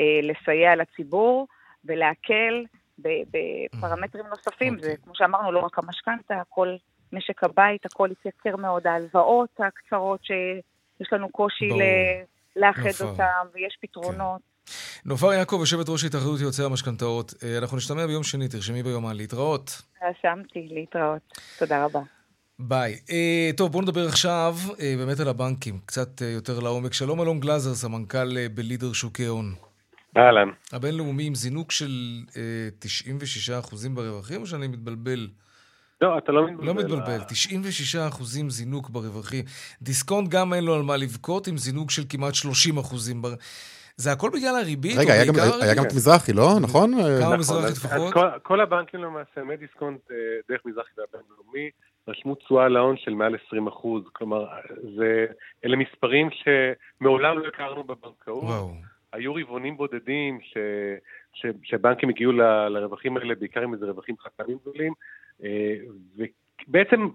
[0.00, 1.46] אה, לסייע לציבור
[1.84, 2.64] ולהקל
[2.98, 4.74] ב- בפרמטרים נוספים.
[4.74, 4.90] אוקיי.
[4.90, 6.76] זה, כמו שאמרנו, לא רק המשכנתה, הכל
[7.12, 11.68] משק הבית, הכל התייקר מאוד, ההלוואות הקצרות שיש לנו קושי.
[11.70, 12.22] ל-
[12.56, 13.04] לאחד.
[13.04, 14.53] אותם, ויש פתרונות.
[15.04, 17.34] נופר יעקב, יושבת ראש התאחדות יועצי המשכנתאות.
[17.42, 19.82] אה, אנחנו נשתמע ביום שני, תרשמי ביומן להתראות.
[20.02, 21.22] רשמתי, להתראות.
[21.58, 22.00] תודה רבה.
[22.58, 22.96] ביי.
[23.10, 26.92] אה, טוב, בואו נדבר עכשיו אה, באמת על הבנקים, קצת אה, יותר לעומק.
[26.92, 29.54] שלום אלון גלזר, סמנכ"ל אה, בלידר שוקי הון.
[30.16, 30.48] אהלן.
[30.72, 35.28] הבינלאומי עם זינוק של אה, 96% ברווחים, או שאני מתבלבל?
[36.00, 36.66] לא, אתה לא מתבלבל.
[36.66, 37.20] לא מתבלבל,
[38.20, 39.44] 96% זינוק ברווחים.
[39.82, 42.36] דיסקונט גם אין לו על מה לבכות, עם זינוק של כמעט 30%.
[43.20, 43.34] בר...
[43.96, 44.96] זה הכל בגלל הריבית?
[44.98, 45.84] רגע, היה גם- היה גם?
[45.84, 46.48] את מזרחי, לא?
[46.60, 46.90] נכון?
[46.94, 48.12] כמה נכון, מזרחי לפחות?
[48.14, 50.16] כל- כל הבנקים למעשה, מדיסקונט אה,
[50.48, 51.70] דרך מזרחי והבינלאומי,
[52.08, 54.02] רשמו תשואה להון של מעל 20 אחוז.
[54.12, 54.44] כלומר,
[54.96, 55.26] זה,
[55.64, 58.42] אלה מספרים שמעולם לא הכרנו בבנקאות.
[58.44, 58.70] וואו.
[59.12, 60.56] היו רבעונים בודדים ש,
[61.34, 64.92] ש, שבנקים הגיעו ל, לרווחים האלה, בעיקר עם איזה רווחים חד-פעמים גדולים,
[65.44, 65.74] אה,
[66.68, 67.08] ובעצם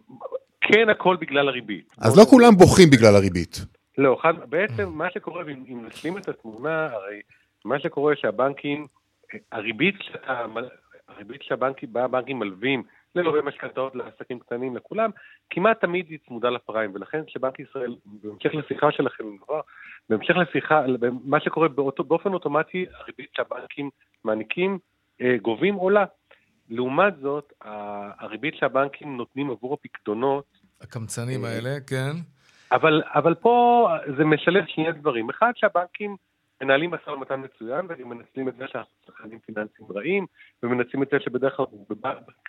[0.62, 1.94] כן הכל בגלל הריבית.
[2.02, 3.66] אז לא כולם בוכים בגלל הריבית.
[4.00, 7.22] לא, חד, בעצם מה שקורה, אם, אם נשלים את התמונה, הרי
[7.66, 8.88] מה שקורה שהבנקים,
[9.52, 9.96] הריבית
[11.08, 12.84] הריבית שהבנקים, בה הבנקים מלווים
[13.16, 15.10] ללווה משכנתאות לעסקים קטנים, לכולם,
[15.50, 19.24] כמעט תמיד היא צמודה לפריים, ולכן כשבנק ישראל, בהמשך לשיחה שלכם,
[20.10, 20.86] בהמשך לשיחה,
[21.24, 23.90] מה שקורה באותו, באופן אוטומטי, הריבית שהבנקים
[24.24, 24.80] מעניקים,
[25.22, 26.06] אה, גובים עולה.
[26.70, 27.54] לעומת זאת,
[28.20, 30.46] הריבית שהבנקים נותנים עבור הפקדונות,
[30.82, 32.12] הקמצנים אה, האלה, כן.
[32.72, 35.30] אבל, אבל פה זה משלב שני דברים.
[35.30, 36.16] אחד, שהבנקים
[36.62, 40.26] מנהלים משא ומתן מצוין, והם מנצלים את זה שאנחנו צרכנים פיננסיים רעים,
[40.64, 41.66] ומנצלים את זה שבדרך כלל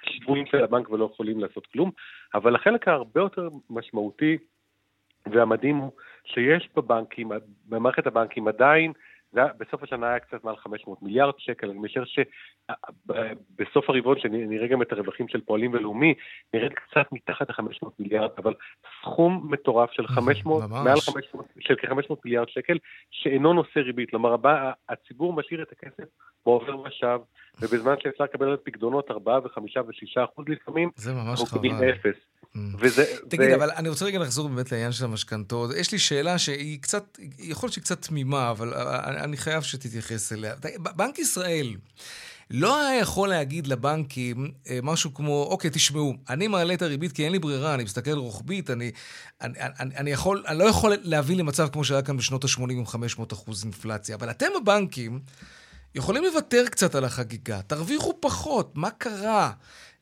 [0.02, 1.90] שבויים של הבנק ולא יכולים לעשות כלום.
[2.34, 4.38] אבל החלק ההרבה יותר משמעותי
[5.26, 5.92] והמדהים הוא
[6.24, 7.32] שיש בבנקים,
[7.68, 8.92] במערכת הבנקים עדיין,
[9.32, 14.66] זה היה, בסוף השנה היה קצת מעל 500 מיליארד שקל, אני משער שבסוף הרבעון, שנראה
[14.66, 16.14] גם את הרווחים של פועלים ולאומי,
[16.54, 18.54] נרד קצת מתחת ל-500 מיליארד, אבל
[19.02, 20.84] סכום מטורף של 500, ממש.
[20.84, 22.78] מעל 500, של כ-500 מיליארד שקל,
[23.10, 24.10] שאינו נושא ריבית.
[24.10, 26.04] כלומר, הבא, הציבור משאיר את הכסף
[26.46, 27.18] בעובר ושב,
[27.60, 31.90] ובזמן שאפשר לקבל על פקדונות 4 ו-5 ו-6 אחוז לפעמים, זה ממש חבל.
[31.90, 32.16] אפס.
[32.54, 32.58] Mm.
[32.78, 35.70] וזה, תגיד, ו- אבל אני רוצה רגע לחזור באמת לעניין של המשכנתאות.
[35.80, 38.72] יש לי שאלה שהיא קצת, יכול להיות שהיא קצת תמימה, אבל
[39.20, 40.54] אני- חייב שתתייחס אליה.
[40.96, 41.76] בנק ישראל
[42.50, 47.24] לא היה יכול להגיד לבנקים אה, משהו כמו, אוקיי, תשמעו, אני מעלה את הריבית כי
[47.24, 48.90] אין לי ברירה, אני מסתכל רוחבית, אני,
[49.40, 52.86] אני, אני, אני, יכול, אני לא יכול להביא למצב כמו שהיה כאן בשנות ה-80 עם
[52.86, 55.20] 500 אחוז אינפלציה, אבל אתם הבנקים
[55.94, 59.50] יכולים לוותר קצת על החגיגה, תרוויחו פחות, מה קרה?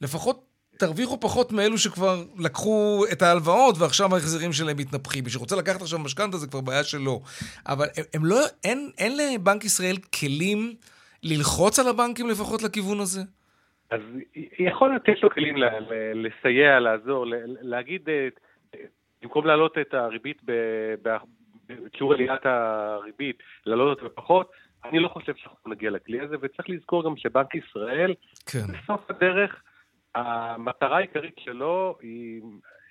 [0.00, 0.47] לפחות
[0.78, 5.24] תרוויחו פחות מאלו שכבר לקחו את ההלוואות ועכשיו ההחזרים שלהם מתנפחים.
[5.24, 7.20] מי שרוצה לקחת עכשיו משכנתה זה כבר בעיה שלו.
[7.68, 10.74] אבל הם, הם לא, אין, אין לבנק ישראל כלים
[11.22, 13.20] ללחוץ על הבנקים לפחות לכיוון הזה?
[13.90, 14.00] אז
[14.58, 15.54] יכול להיות שיש לו כלים
[16.14, 17.26] לסייע, לעזור,
[17.60, 18.28] להגיד, אה,
[19.22, 20.42] במקום להעלות את הריבית,
[21.02, 24.50] בשיעור עליית הריבית, להעלות אותה בפחות,
[24.84, 28.14] אני לא חושב שאנחנו נגיע לכלי הזה, וצריך לזכור גם שבנק ישראל,
[28.46, 28.58] כן.
[28.72, 29.62] בסוף הדרך,
[30.14, 32.42] המטרה העיקרית שלו היא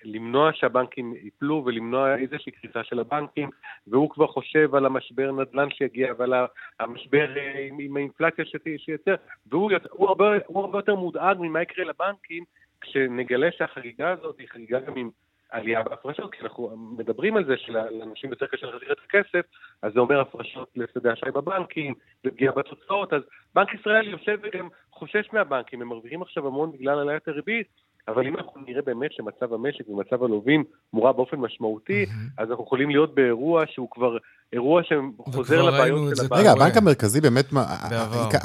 [0.04, 3.50] למנוע שהבנקים ייפלו ולמנוע איזושהי קריסה של הבנקים,
[3.86, 6.32] והוא כבר חושב על המשבר נדל"ן שיגיע ועל
[6.80, 8.44] המשבר אה, עם, עם האינפלציה
[8.76, 9.14] שייצר,
[9.46, 12.44] והוא הוא הרבה, הוא הרבה יותר מודאג ממה יקרה לבנקים
[12.80, 15.10] כשנגלה שהחגיגה הזאת היא חגיגה גם עם
[15.50, 19.46] עלייה בהפרשות, כי אנחנו מדברים על זה שלאנשים יותר קשה להחזיר את הכסף,
[19.82, 21.94] אז זה אומר הפרשות לשדה אשראי בבנקים,
[22.26, 23.22] ופגיעה בתוצאות, אז
[23.54, 27.66] בנק ישראל יושב וגם חושש מהבנקים, הם מרוויחים עכשיו המון בגלל עליית הריבית,
[28.08, 32.06] אבל אם אנחנו נראה באמת שמצב המשק ומצב הלווים מורע באופן משמעותי.
[32.38, 34.16] אז אנחנו יכולים להיות באירוע שהוא כבר
[34.52, 36.40] אירוע שחוזר לבעיות של הבנק.
[36.40, 37.64] רגע, הבנק המרכזי באמת, מה,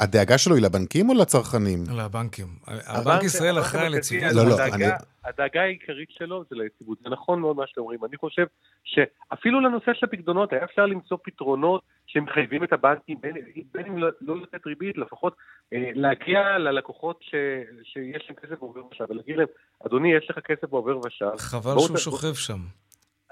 [0.00, 1.84] הדאגה שלו היא לבנקים או לצרכנים?
[1.96, 2.46] לבנקים.
[2.66, 4.32] הבנק ישראל אחראי על יציבות.
[4.32, 4.84] לא, לא, אני...
[5.24, 6.98] הדאגה העיקרית שלו זה ליציבות.
[7.04, 8.04] זה נכון מאוד מה שאתם אומרים.
[8.04, 8.46] אני חושב
[8.84, 13.34] שאפילו לנושא של הפקדונות היה אפשר למצוא פתרונות שמחייבים את הבנקים, בין,
[13.74, 15.36] בין אם לא, לא לתת ריבית, לפחות
[15.72, 17.34] אה, להגיע ללקוחות ש,
[17.82, 19.46] שיש להם כסף בעובר ושב, ולהגיד להם,
[19.86, 21.36] אדוני, יש לך כסף בעובר ושב.
[21.36, 21.96] חבל שהוא.
[21.96, 22.58] שוכב שם.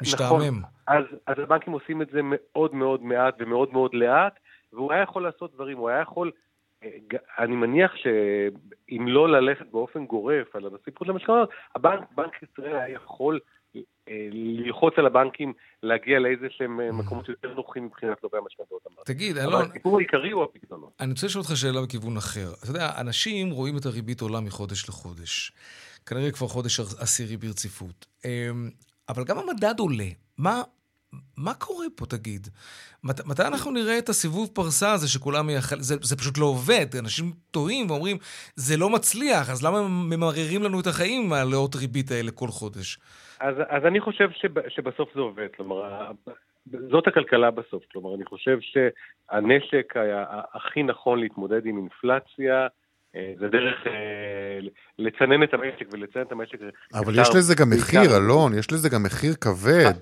[0.02, 0.58] משתעמם.
[0.58, 4.38] נכון, אז, אז הבנקים עושים את זה מאוד מאוד מעט ומאוד מאוד לאט,
[4.72, 6.30] והוא היה יכול לעשות דברים, הוא היה יכול,
[6.84, 6.88] אה,
[7.38, 12.88] אני מניח שאם לא ללכת באופן גורף על הנושאים פה למשכנתאות, הבנק, בנק ישראל היה
[12.88, 13.40] יכול
[13.76, 13.80] אה,
[14.32, 18.82] ללחוץ על הבנקים להגיע לאיזה שהם אה, מקומות יותר נוחים מבחינת לובי המשכנתאות.
[19.04, 19.54] תגיד, אלון...
[19.54, 20.92] אבל הסיפור העיקרי הוא הפקדונות.
[21.00, 22.48] אני רוצה לשאול אותך שאלה בכיוון אחר.
[22.62, 25.52] אתה יודע, אנשים רואים את הריבית עולה מחודש לחודש.
[26.06, 28.06] כנראה כבר חודש עשירי ברציפות.
[29.08, 30.08] אבל גם המדד עולה.
[30.38, 30.62] מה,
[31.36, 32.48] מה קורה פה, תגיד?
[33.04, 35.76] מת, מתי אנחנו נראה את הסיבוב פרסה הזה שכולם מייחל...
[35.80, 36.86] זה, זה פשוט לא עובד.
[36.98, 38.16] אנשים טועים ואומרים,
[38.56, 42.48] זה לא מצליח, אז למה הם ממררים לנו את החיים עם הלאות ריבית האלה כל
[42.48, 42.98] חודש?
[43.40, 45.48] אז, אז אני חושב שב, שבסוף זה עובד.
[45.56, 46.10] כלומר,
[46.66, 47.82] זאת הכלכלה בסוף.
[47.92, 52.66] כלומר, אני חושב שהנשק היה הכי נכון להתמודד עם אינפלציה,
[53.40, 54.58] זה דרך אה,
[54.98, 56.58] לצנן את המשק ולצנן את המשק.
[56.94, 59.94] אבל יש לזה גם מחיר, אלון, יש לזה גם מחיר כבד.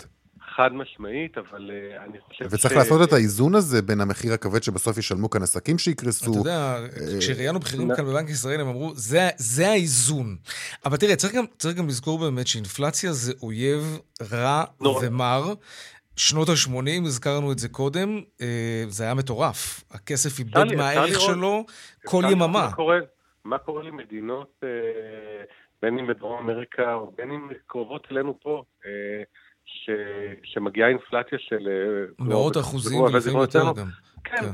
[0.55, 2.53] חד משמעית, אבל uh, אני חושב ש...
[2.53, 6.31] וצריך לעשות את האיזון הזה בין המחיר הכבד שבסוף ישלמו כאן עסקים שיקרסו.
[6.31, 6.77] אתה יודע,
[7.19, 10.37] כשראיינו בכירים כאן בבנק ישראל, הם אמרו, זה, זה האיזון.
[10.85, 13.99] אבל תראה, צריך גם, צריך גם לזכור באמת שאינפלציה זה אויב
[14.31, 14.63] רע.
[15.01, 15.53] ומר.
[16.29, 19.83] שנות ה-80, הזכרנו את זה קודם, אה, זה היה מטורף.
[19.91, 21.65] הכסף איבד מהערך שלו
[22.05, 22.47] כל יממה.
[22.47, 22.99] מה קורה,
[23.43, 24.69] מה קורה למדינות, אה,
[25.81, 29.23] בין אם בדרום אמריקה או בין אם קרובות אלינו פה, אה,
[29.65, 29.89] ש,
[30.43, 31.67] שמגיעה אינפלציה של...
[32.19, 33.87] מאות אחוזים ולפעמים יותר גם.
[34.23, 34.47] כן, כן.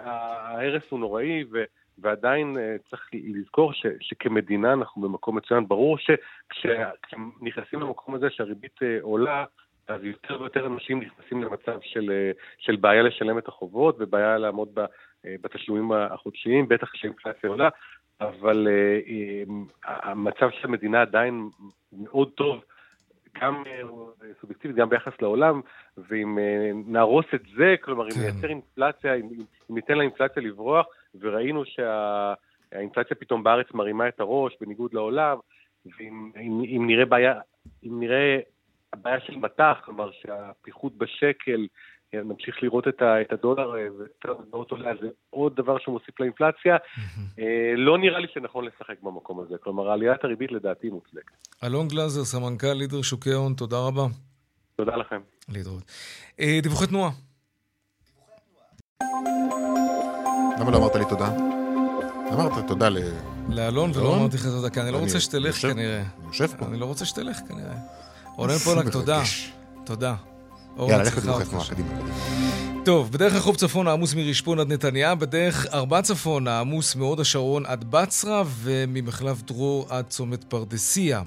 [0.00, 1.58] ההרס הוא נוראי, ו...
[2.02, 2.56] ועדיין
[2.90, 5.68] צריך לזכור ש, שכמדינה אנחנו במקום מצוין.
[5.68, 9.44] ברור שכשנכנסים למקום הזה שהריבית עולה,
[9.88, 14.68] אז יותר ויותר אנשים נכנסים למצב של, אה, של בעיה לשלם את החובות ובעיה לעמוד
[14.74, 14.78] ב,
[15.26, 17.68] אה, בתשלומים החודשיים, בטח כשאינפלציה עולה,
[18.20, 19.50] אבל uh,
[19.84, 21.48] המצב של המדינה עדיין
[21.92, 22.60] מאוד טוב,
[23.40, 23.62] גם
[24.40, 25.60] סובייקטיבית, גם ביחס לעולם,
[25.98, 26.38] ואם
[26.86, 28.16] נהרוס את זה, כלומר, כן.
[28.16, 29.28] אם נייצר אינפלציה, אם,
[29.70, 30.86] אם ניתן לאינפלציה לברוח,
[31.20, 35.38] וראינו שהאינפלציה פתאום בארץ מרימה את הראש, בניגוד לעולם,
[35.86, 37.34] ואם אם, אם נראה בעיה,
[37.84, 38.38] אם נראה
[38.92, 41.66] הבעיה של מטח, כלומר שהפיחות בשקל,
[42.14, 43.86] נמשיך לראות את, הדולר אה,
[44.24, 46.76] והדולרות עולה, זה עוד דבר שמוסיף לאינפלציה.
[47.38, 51.36] אה, לא נראה לי שנכון לשחק במקום הזה, כלומר עליית הריבית לדעתי מוצדקת.
[51.64, 54.06] אלון גלזר, סמנכ"ל לידר שוקי ההון, תודה רבה.
[54.76, 55.20] תודה לכם.
[55.48, 55.82] להתראות.
[56.40, 57.10] אה, דיווחי תנועה.
[60.60, 61.28] למה לא אמרת לי תודה?
[62.32, 62.98] אמרת תודה ל...
[63.48, 66.02] לאלון ולא אמרתי לך תודה, כי אני לא רוצה שתלך כנראה.
[66.26, 66.66] יושב פה.
[66.66, 67.76] אני לא רוצה שתלך כנראה.
[68.38, 69.22] אורן פולק, תודה.
[69.84, 70.14] תודה.
[70.78, 71.88] יאללה, לך לדיווחי תנועה, קדימה.
[72.84, 77.84] טוב, בדרך החוף צפון העמוס מרשפון עד נתניה, בדרך ארבע צפון העמוס מהוד השרון עד
[77.90, 81.22] בצרה וממחלף דרור עד צומת פרדסיה.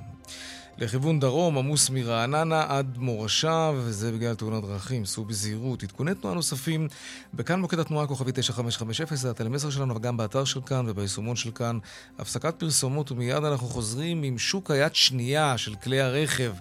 [0.77, 5.83] לכיוון דרום עמוס מרעננה עד מורשה, וזה בגלל תאונת דרכים, סעו בזהירות.
[5.83, 6.87] עדכוני תנועה נוספים,
[7.33, 11.79] בכאן מוקד התנועה כוכבי 9550, זה הטלמסר שלנו וגם באתר של כאן וביישומון של כאן.
[12.19, 16.53] הפסקת פרסומות ומיד אנחנו חוזרים עם שוק היד שנייה של כלי הרכב.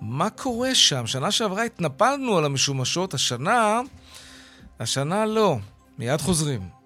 [0.00, 1.06] מה קורה שם?
[1.06, 3.80] שנה שעברה התנפלנו על המשומשות, השנה...
[4.80, 5.58] השנה לא.
[5.98, 6.77] מיד חוזרים.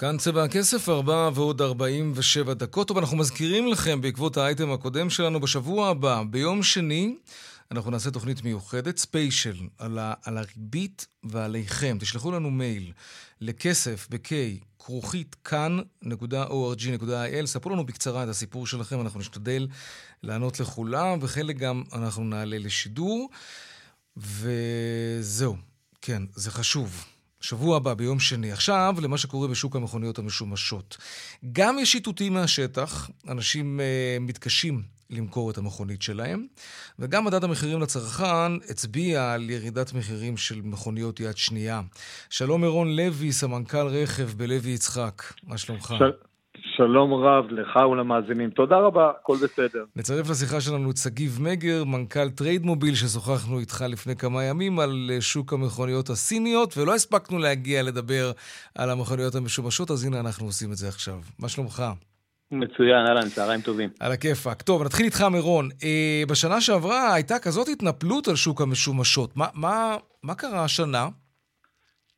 [0.00, 2.88] כאן צבע הכסף, 4 ועוד 47 דקות.
[2.88, 7.16] טוב, אנחנו מזכירים לכם בעקבות האייטם הקודם שלנו בשבוע הבא, ביום שני,
[7.70, 11.96] אנחנו נעשה תוכנית מיוחדת, ספיישל, על, ה, על הריבית ועליכם.
[12.00, 12.92] תשלחו לנו מייל
[13.40, 14.30] לכסף ב-K,
[14.78, 17.46] כרוכית כאן.org.il.
[17.46, 19.68] ספרו לנו בקצרה את הסיפור שלכם, אנחנו נשתדל
[20.22, 23.30] לענות לכולם, וחלק גם אנחנו נעלה לשידור.
[24.16, 25.56] וזהו,
[26.02, 27.04] כן, זה חשוב.
[27.40, 28.52] שבוע הבא, ביום שני.
[28.52, 30.96] עכשיו, למה שקורה בשוק המכוניות המשומשות.
[31.52, 36.46] גם יש איתותים מהשטח, אנשים uh, מתקשים למכור את המכונית שלהם,
[36.98, 41.80] וגם מדד המחירים לצרכן הצביע על ירידת מחירים של מכוניות יד שנייה.
[42.30, 45.94] שלום מירון לוי, סמנכ"ל רכב בלוי יצחק, מה שלומך?
[45.98, 46.27] של...
[46.78, 48.50] שלום רב לך ולמאזינים.
[48.50, 49.84] תודה רבה, הכל בסדר.
[49.96, 55.10] נצרף לשיחה שלנו את שגיב מגר, מנכ"ל טרייד מוביל, ששוחחנו איתך לפני כמה ימים על
[55.12, 58.32] אה, שוק המכוניות הסיניות, ולא הספקנו להגיע לדבר
[58.74, 61.18] על המכוניות המשומשות, אז הנה אנחנו עושים את זה עכשיו.
[61.38, 61.82] מה שלומך?
[62.50, 63.90] מצוין, אהלן, צהריים טובים.
[64.00, 64.62] על הכיפאק.
[64.62, 65.68] טוב, נתחיל איתך, מירון.
[65.82, 69.36] אה, בשנה שעברה הייתה כזאת התנפלות על שוק המשומשות.
[69.36, 71.08] מה, מה, מה קרה השנה?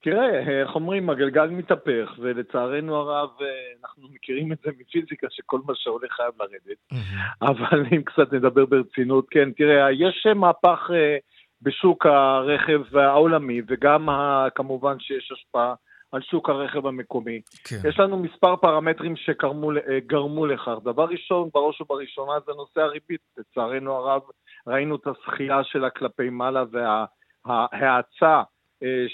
[0.03, 3.47] תראה, איך אומרים, הגלגל מתהפך, ולצערנו הרב, אה,
[3.83, 7.03] אנחנו מכירים את זה מפיזיקה, שכל מה שעולה חייב לרדת.
[7.51, 11.17] אבל אם קצת נדבר ברצינות, כן, תראה, יש מהפך אה,
[11.63, 14.09] בשוק הרכב העולמי, וגם
[14.55, 15.75] כמובן שיש השפעה
[16.13, 17.41] על שוק הרכב המקומי.
[17.65, 17.89] כן.
[17.89, 20.75] יש לנו מספר פרמטרים שגרמו אה, לכך.
[20.85, 23.21] דבר ראשון, בראש ובראשונה, זה נושא הריבית.
[23.39, 24.23] לצערנו הרב,
[24.67, 28.27] ראינו את הזכייה שלה כלפי מעלה וההאצה.
[28.27, 28.43] וה,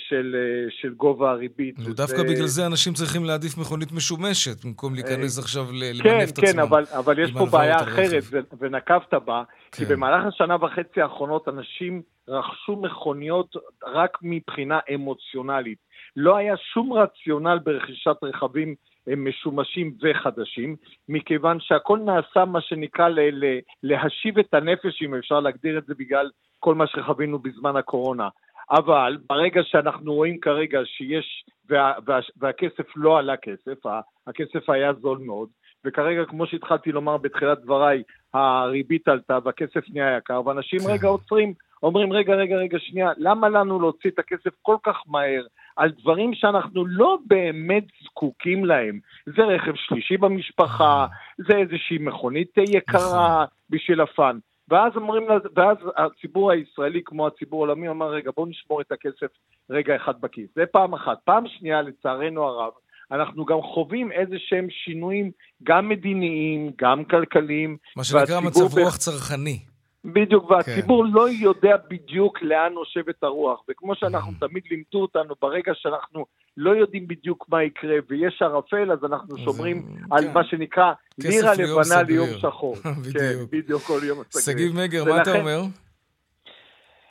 [0.08, 1.78] של, אה, של גובה הריבית.
[1.78, 6.38] נו, דווקא בגלל זה אנשים צריכים להעדיף מכונית משומשת, במקום להיכנס עכשיו למנף כן, את
[6.38, 6.52] כן, עצמם.
[6.52, 8.22] כן, אבל, אבל יש פה בעיה אחרת,
[8.58, 9.42] ונקבת בה,
[9.72, 9.84] כן.
[9.84, 13.56] כי במהלך השנה וחצי האחרונות אנשים רכשו מכוניות
[13.86, 15.78] רק מבחינה אמוציונלית.
[16.16, 18.74] לא היה שום רציונל ברכישת רכבים
[19.08, 20.76] אה, משומשים וחדשים,
[21.08, 25.94] מכיוון שהכל נעשה מה שנקרא ל- ל- להשיב את הנפש, אם אפשר להגדיר את זה,
[25.98, 28.28] בגלל כל מה שחווינו בזמן הקורונה.
[28.70, 33.86] אבל ברגע שאנחנו רואים כרגע שיש, וה, וה, והכסף לא עלה כסף,
[34.26, 35.48] הכסף היה זול מאוד,
[35.84, 38.02] וכרגע, כמו שהתחלתי לומר בתחילת דבריי,
[38.34, 40.90] הריבית עלתה והכסף נהיה יקר, ואנשים כן.
[40.90, 45.46] רגע עוצרים, אומרים, רגע, רגע, רגע, שנייה, למה לנו להוציא את הכסף כל כך מהר
[45.76, 48.98] על דברים שאנחנו לא באמת זקוקים להם?
[49.26, 51.06] זה רכב שלישי במשפחה,
[51.38, 53.46] זה איזושהי מכונית יקרה נכון.
[53.70, 54.38] בשביל הפאן.
[54.68, 55.22] ואז אומרים,
[55.56, 59.26] ואז הציבור הישראלי כמו הציבור העולמי אמר, רגע, בואו נשמור את הכסף
[59.70, 60.48] רגע אחד בכיס.
[60.54, 61.18] זה פעם אחת.
[61.24, 62.72] פעם שנייה, לצערנו הרב,
[63.10, 65.30] אנחנו גם חווים איזה שהם שינויים,
[65.62, 67.76] גם מדיניים, גם כלכליים.
[67.96, 69.58] מה שנקרא מצב רוח צרכני.
[70.04, 71.12] בדיוק, והציבור כן.
[71.12, 73.60] לא יודע בדיוק לאן נושבת הרוח.
[73.68, 74.32] וכמו שאנחנו.
[74.40, 76.26] תמיד לימדו אותנו, ברגע שאנחנו
[76.56, 80.32] לא יודעים בדיוק מה יקרה ויש ערפל, אז אנחנו שומרים זה, על כן.
[80.34, 82.76] מה שנקרא לירה לבנה ליום שחור.
[83.00, 83.16] בדיוק.
[83.16, 84.68] כן, בדיוק כל יום סגריר.
[84.68, 85.60] שגיב מגר, מה אתה אומר?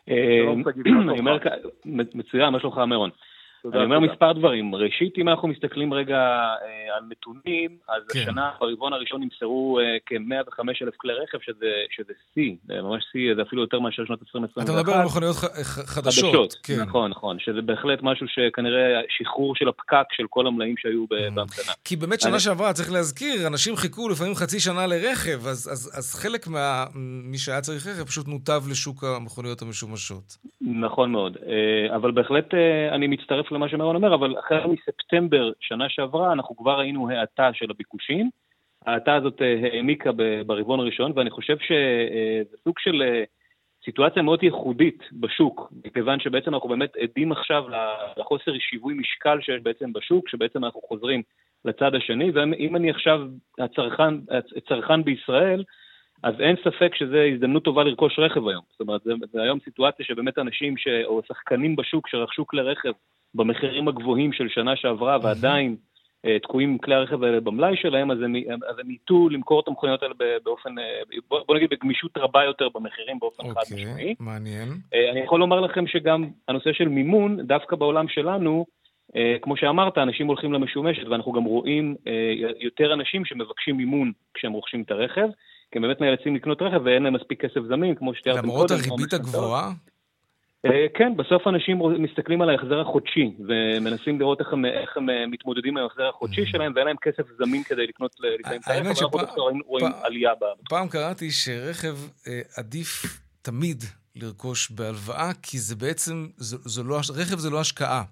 [0.09, 0.15] אה,
[1.11, 1.37] אני אומר,
[1.85, 3.09] מצוין, מה שלומך מירון?
[3.66, 4.13] תודה, אני אומר תודה.
[4.13, 4.76] מספר דברים.
[4.76, 8.20] ראשית, אם אנחנו מסתכלים רגע אה, על נתונים, אז כן.
[8.20, 13.36] השנה, ברבעון הראשון נמסרו אה, כ-105 אלף כלי רכב, שזה, שזה שיא, זה ממש שיא,
[13.36, 14.63] זה אפילו יותר מאשר שנות 2021.
[14.63, 15.86] אתה מדבר על מכוניות חדשות.
[15.86, 16.82] חדשות, כן.
[16.82, 21.07] נכון, נכון, שזה בהחלט משהו שכנראה שחרור של הפקק של כל המלאים שהיו mm.
[21.09, 21.74] בהמתנה.
[21.84, 22.39] כי באמת שנה אני...
[22.39, 26.47] שעברה, צריך להזכיר, אנשים חיכו לפעמים חצי שנה לרכב, אז, אז, אז חלק
[26.95, 30.38] ממי שהיה צריך רכב פשוט נותב לשוק המכוניות המשומשות.
[30.61, 32.53] נכון מאוד, אה, אבל בהחלט
[32.91, 37.71] אני מצטרף למה שמרון אומר, אבל החל מספטמבר שנה שעברה אנחנו כבר ראינו האטה של
[37.71, 38.29] הביקושים.
[38.85, 40.11] ההאטה הזאת אה, העמיקה
[40.45, 43.23] ברבעון הראשון, ואני חושב שזה סוג של אה,
[43.85, 47.63] סיטואציה מאוד ייחודית בשוק, מכיוון שבעצם אנחנו באמת עדים עכשיו
[48.17, 51.21] לחוסר שיווי משקל שיש בעצם בשוק, שבעצם אנחנו חוזרים
[51.65, 53.21] לצד השני, ואם אני עכשיו
[53.59, 54.13] הצרכן,
[54.57, 55.63] הצרכן בישראל,
[56.23, 58.63] אז אין ספק שזו הזדמנות טובה לרכוש רכב היום.
[58.71, 59.01] זאת אומרת,
[59.31, 62.91] זה היום סיטואציה שבאמת אנשים ש, או שחקנים בשוק שרכשו כלי רכב
[63.36, 65.75] במחירים הגבוהים של שנה שעברה ועדיין
[66.25, 68.36] uh, תקועים עם כלי הרכב האלה במלאי שלהם, אז הם,
[68.69, 70.13] אז הם ייטו למכור את המכוניות האלה
[70.43, 73.91] באופן, uh, בוא, נגיד בגמישות רבה יותר במחירים באופן okay, חד אוקיי, משמעי.
[73.91, 74.69] אוקיי, מעניין.
[74.69, 78.65] Uh, אני יכול לומר לכם שגם הנושא של מימון, דווקא בעולם שלנו,
[79.41, 81.95] כמו שאמרת, אנשים הולכים למשומשת, ואנחנו גם רואים
[82.59, 85.27] יותר אנשים שמבקשים מימון כשהם רוכשים את הרכב,
[85.71, 88.53] כי הם באמת נאלצים לקנות רכב ואין להם מספיק כסף זמין, כמו שתיארתם קודם.
[88.53, 89.71] למרות הריבית הגבוהה?
[90.66, 95.28] אה, כן, בסוף אנשים מסתכלים על ההחזר החודשי, ומנסים לראות איך הם, איך הם אה,
[95.28, 96.45] מתמודדים עם ההחזר החודשי.
[96.45, 100.43] שלהם, ואין להם כסף זמין כדי לקנות לפעמים את הרכב, ואנחנו דווקא רואים עלייה ב...
[100.70, 101.95] פעם קראתי שרכב
[102.28, 103.84] אה, עדיף תמיד
[104.16, 106.28] לרכוש בהלוואה, כי זה בעצם,
[106.86, 108.03] לא, רכב זה לא השקעה,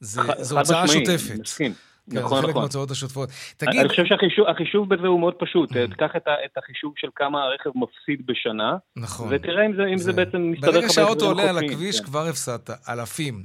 [0.00, 0.20] זה,
[0.58, 1.70] הוצאה שוטפת.
[2.10, 2.60] כן, נכון, חלק נכון.
[2.60, 3.28] מההוצאות השוטפות.
[3.56, 3.80] תגיד...
[3.80, 5.72] אני חושב שהחישוב בזה הוא מאוד פשוט.
[5.72, 5.74] Mm.
[5.90, 9.28] תקח את, את החישוב של כמה הרכב מפסיד בשנה, נכון.
[9.30, 10.04] ותראה אם זה, אם זה...
[10.04, 10.74] זה בעצם מסתדר לך...
[10.74, 12.06] ברגע שהאוטו עולה על הכביש, כן.
[12.06, 13.44] כבר הפסדת אלפים.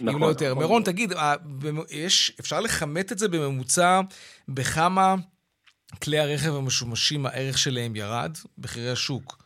[0.00, 0.50] נכון, אם לא יותר.
[0.50, 0.58] נכון.
[0.58, 1.12] מירון, תגיד,
[1.90, 4.00] יש, אפשר לכמת את זה בממוצע
[4.48, 5.14] בכמה
[6.04, 8.30] כלי הרכב המשומשים, הערך שלהם ירד?
[8.58, 9.40] בחירי השוק.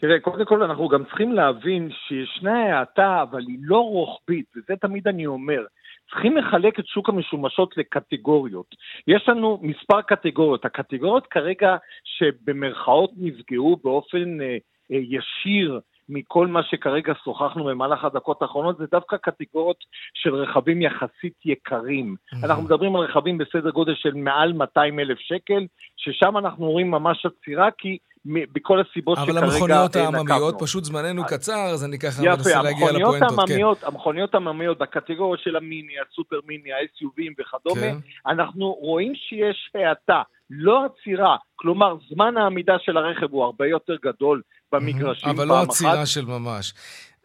[0.00, 5.08] תראה, קודם כל אנחנו גם צריכים להבין שישנה האטה, אבל היא לא רוחבית, וזה תמיד
[5.08, 5.64] אני אומר.
[6.10, 8.74] צריכים לחלק את שוק המשומשות לקטגוריות.
[9.06, 10.64] יש לנו מספר קטגוריות.
[10.64, 14.56] הקטגוריות כרגע שבמרכאות נפגעו באופן אה,
[14.92, 19.76] אה, ישיר מכל מה שכרגע שוחחנו במהלך הדקות האחרונות, זה דווקא קטגוריות
[20.14, 22.16] של רכבים יחסית יקרים.
[22.16, 22.46] Mm-hmm.
[22.46, 27.26] אנחנו מדברים על רכבים בסדר גודל של מעל 200 אלף שקל, ששם אנחנו רואים ממש
[27.26, 29.46] עצירה, כי בכל הסיבות שכרגע נקבנו.
[29.46, 33.50] אבל המכוניות העממיות, פשוט זמננו קצר, אז אני ככה מנסה להגיע לפואנטות.
[33.50, 37.96] יפה, המכוניות העממיות בקטגוריה של המיני, הסופר מיני, ה-SUVים וכדומה, כן.
[38.26, 41.36] אנחנו רואים שיש האטה, לא עצירה.
[41.56, 44.42] כלומר, זמן העמידה של הרכב הוא הרבה יותר גדול
[44.72, 45.28] במגרשים.
[45.28, 46.74] אבל לא עצירה של ממש.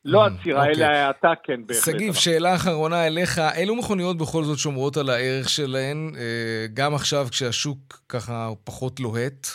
[0.06, 1.84] לא עצירה, אלא האטה כן בהחלט.
[1.84, 7.28] שגיב, שאלה אחרונה אליך, אילו מכוניות בכל זאת שומרות על הערך שלהן, אה, גם עכשיו
[7.32, 9.48] כשהשוק ככה פחות לוהט?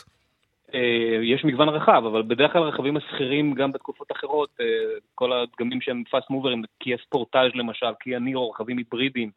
[0.74, 4.66] אה, יש מגוון רחב, אבל בדרך כלל רכבים הסחירים גם בתקופות אחרות, אה,
[5.14, 9.30] כל הדגמים שהם fast mover ים, קיה ספורטאז' למשל, קיה נירו, רכבים היברידיים.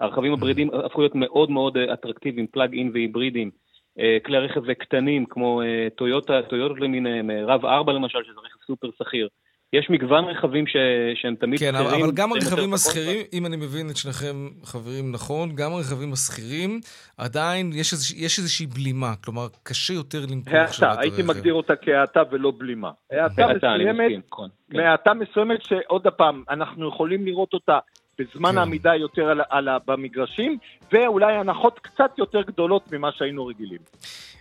[0.00, 3.50] הרכבים היברידיים הפכו להיות מאוד מאוד אה, אטרקטיביים, plug-in והיברידיים.
[4.24, 5.62] כלי רכב קטנים כמו
[5.94, 9.28] טויוטה, טויוטות למיניהם, RAV 4 למשל, שזה רכב סופר סחיר.
[9.72, 10.76] יש מגוון רכבים ש...
[11.14, 11.90] שהם תמיד כן, סחירים.
[11.90, 16.80] כן, אבל גם הרכבים השכירים, אם אני מבין את שניכם חברים נכון, גם הרכבים הסחירים,
[17.18, 18.10] עדיין יש, איזוש...
[18.10, 21.02] יש איזושהי בלימה, כלומר, קשה יותר למכור עכשיו את הרכב.
[21.02, 22.90] הייתי מגדיר אותה כהאטה ולא בלימה.
[23.10, 24.76] האטה מסוימת, נכון, כן.
[24.76, 27.78] מהאטה מסוימת שעוד פעם, אנחנו יכולים לראות אותה
[28.18, 28.58] בזמן כן.
[28.58, 30.58] העמידה יותר על, על, במגרשים,
[30.92, 33.78] ואולי הנחות קצת יותר גדולות ממה שהיינו רגילים.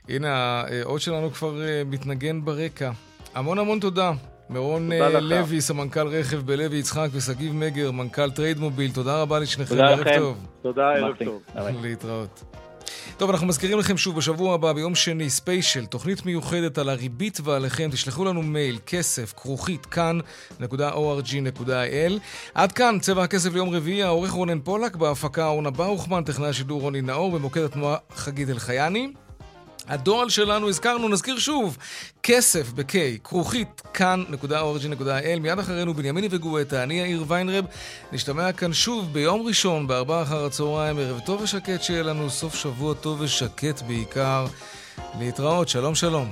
[0.10, 2.92] הנה, האות שלנו כבר אה, מתנגן ברקע.
[3.36, 4.12] המון המון תודה.
[4.50, 9.76] מירון אה, לוי, סמנכ"ל רכב בלוי יצחק, ושגיב מגר, מנכ"ל טרייד מוביל, תודה רבה לשניכם,
[9.80, 10.48] ערב טוב.
[10.62, 11.42] תודה, ערב טוב.
[11.82, 12.44] להתראות.
[13.18, 17.90] טוב, אנחנו מזכירים לכם שוב, בשבוע הבא, ביום שני, ספיישל, תוכנית מיוחדת על הריבית ועליכם.
[17.92, 22.14] תשלחו לנו מייל, כסף, כרוכית, kan.org.il.
[22.54, 27.02] עד כאן, צבע הכסף ליום רביעי, העורך רונן פולק, בהפקה אורנה ברוכמן, טכנאי השידור רוני
[27.02, 29.14] נאור, במוקד התנועה חגית אלחייני.
[29.88, 31.78] הדואל שלנו, הזכרנו, נזכיר שוב,
[32.24, 35.40] כסף ב-K, כרוכית, kan.org.il.
[35.40, 37.66] מיד אחרינו בנימיני וגואטה, אני יאיר ויינרב.
[38.12, 42.94] נשתמע כאן שוב ביום ראשון, בארבעה אחר הצהריים, ערב טוב ושקט, שיהיה לנו סוף שבוע
[42.94, 44.46] טוב ושקט בעיקר.
[45.20, 46.30] להתראות, שלום שלום.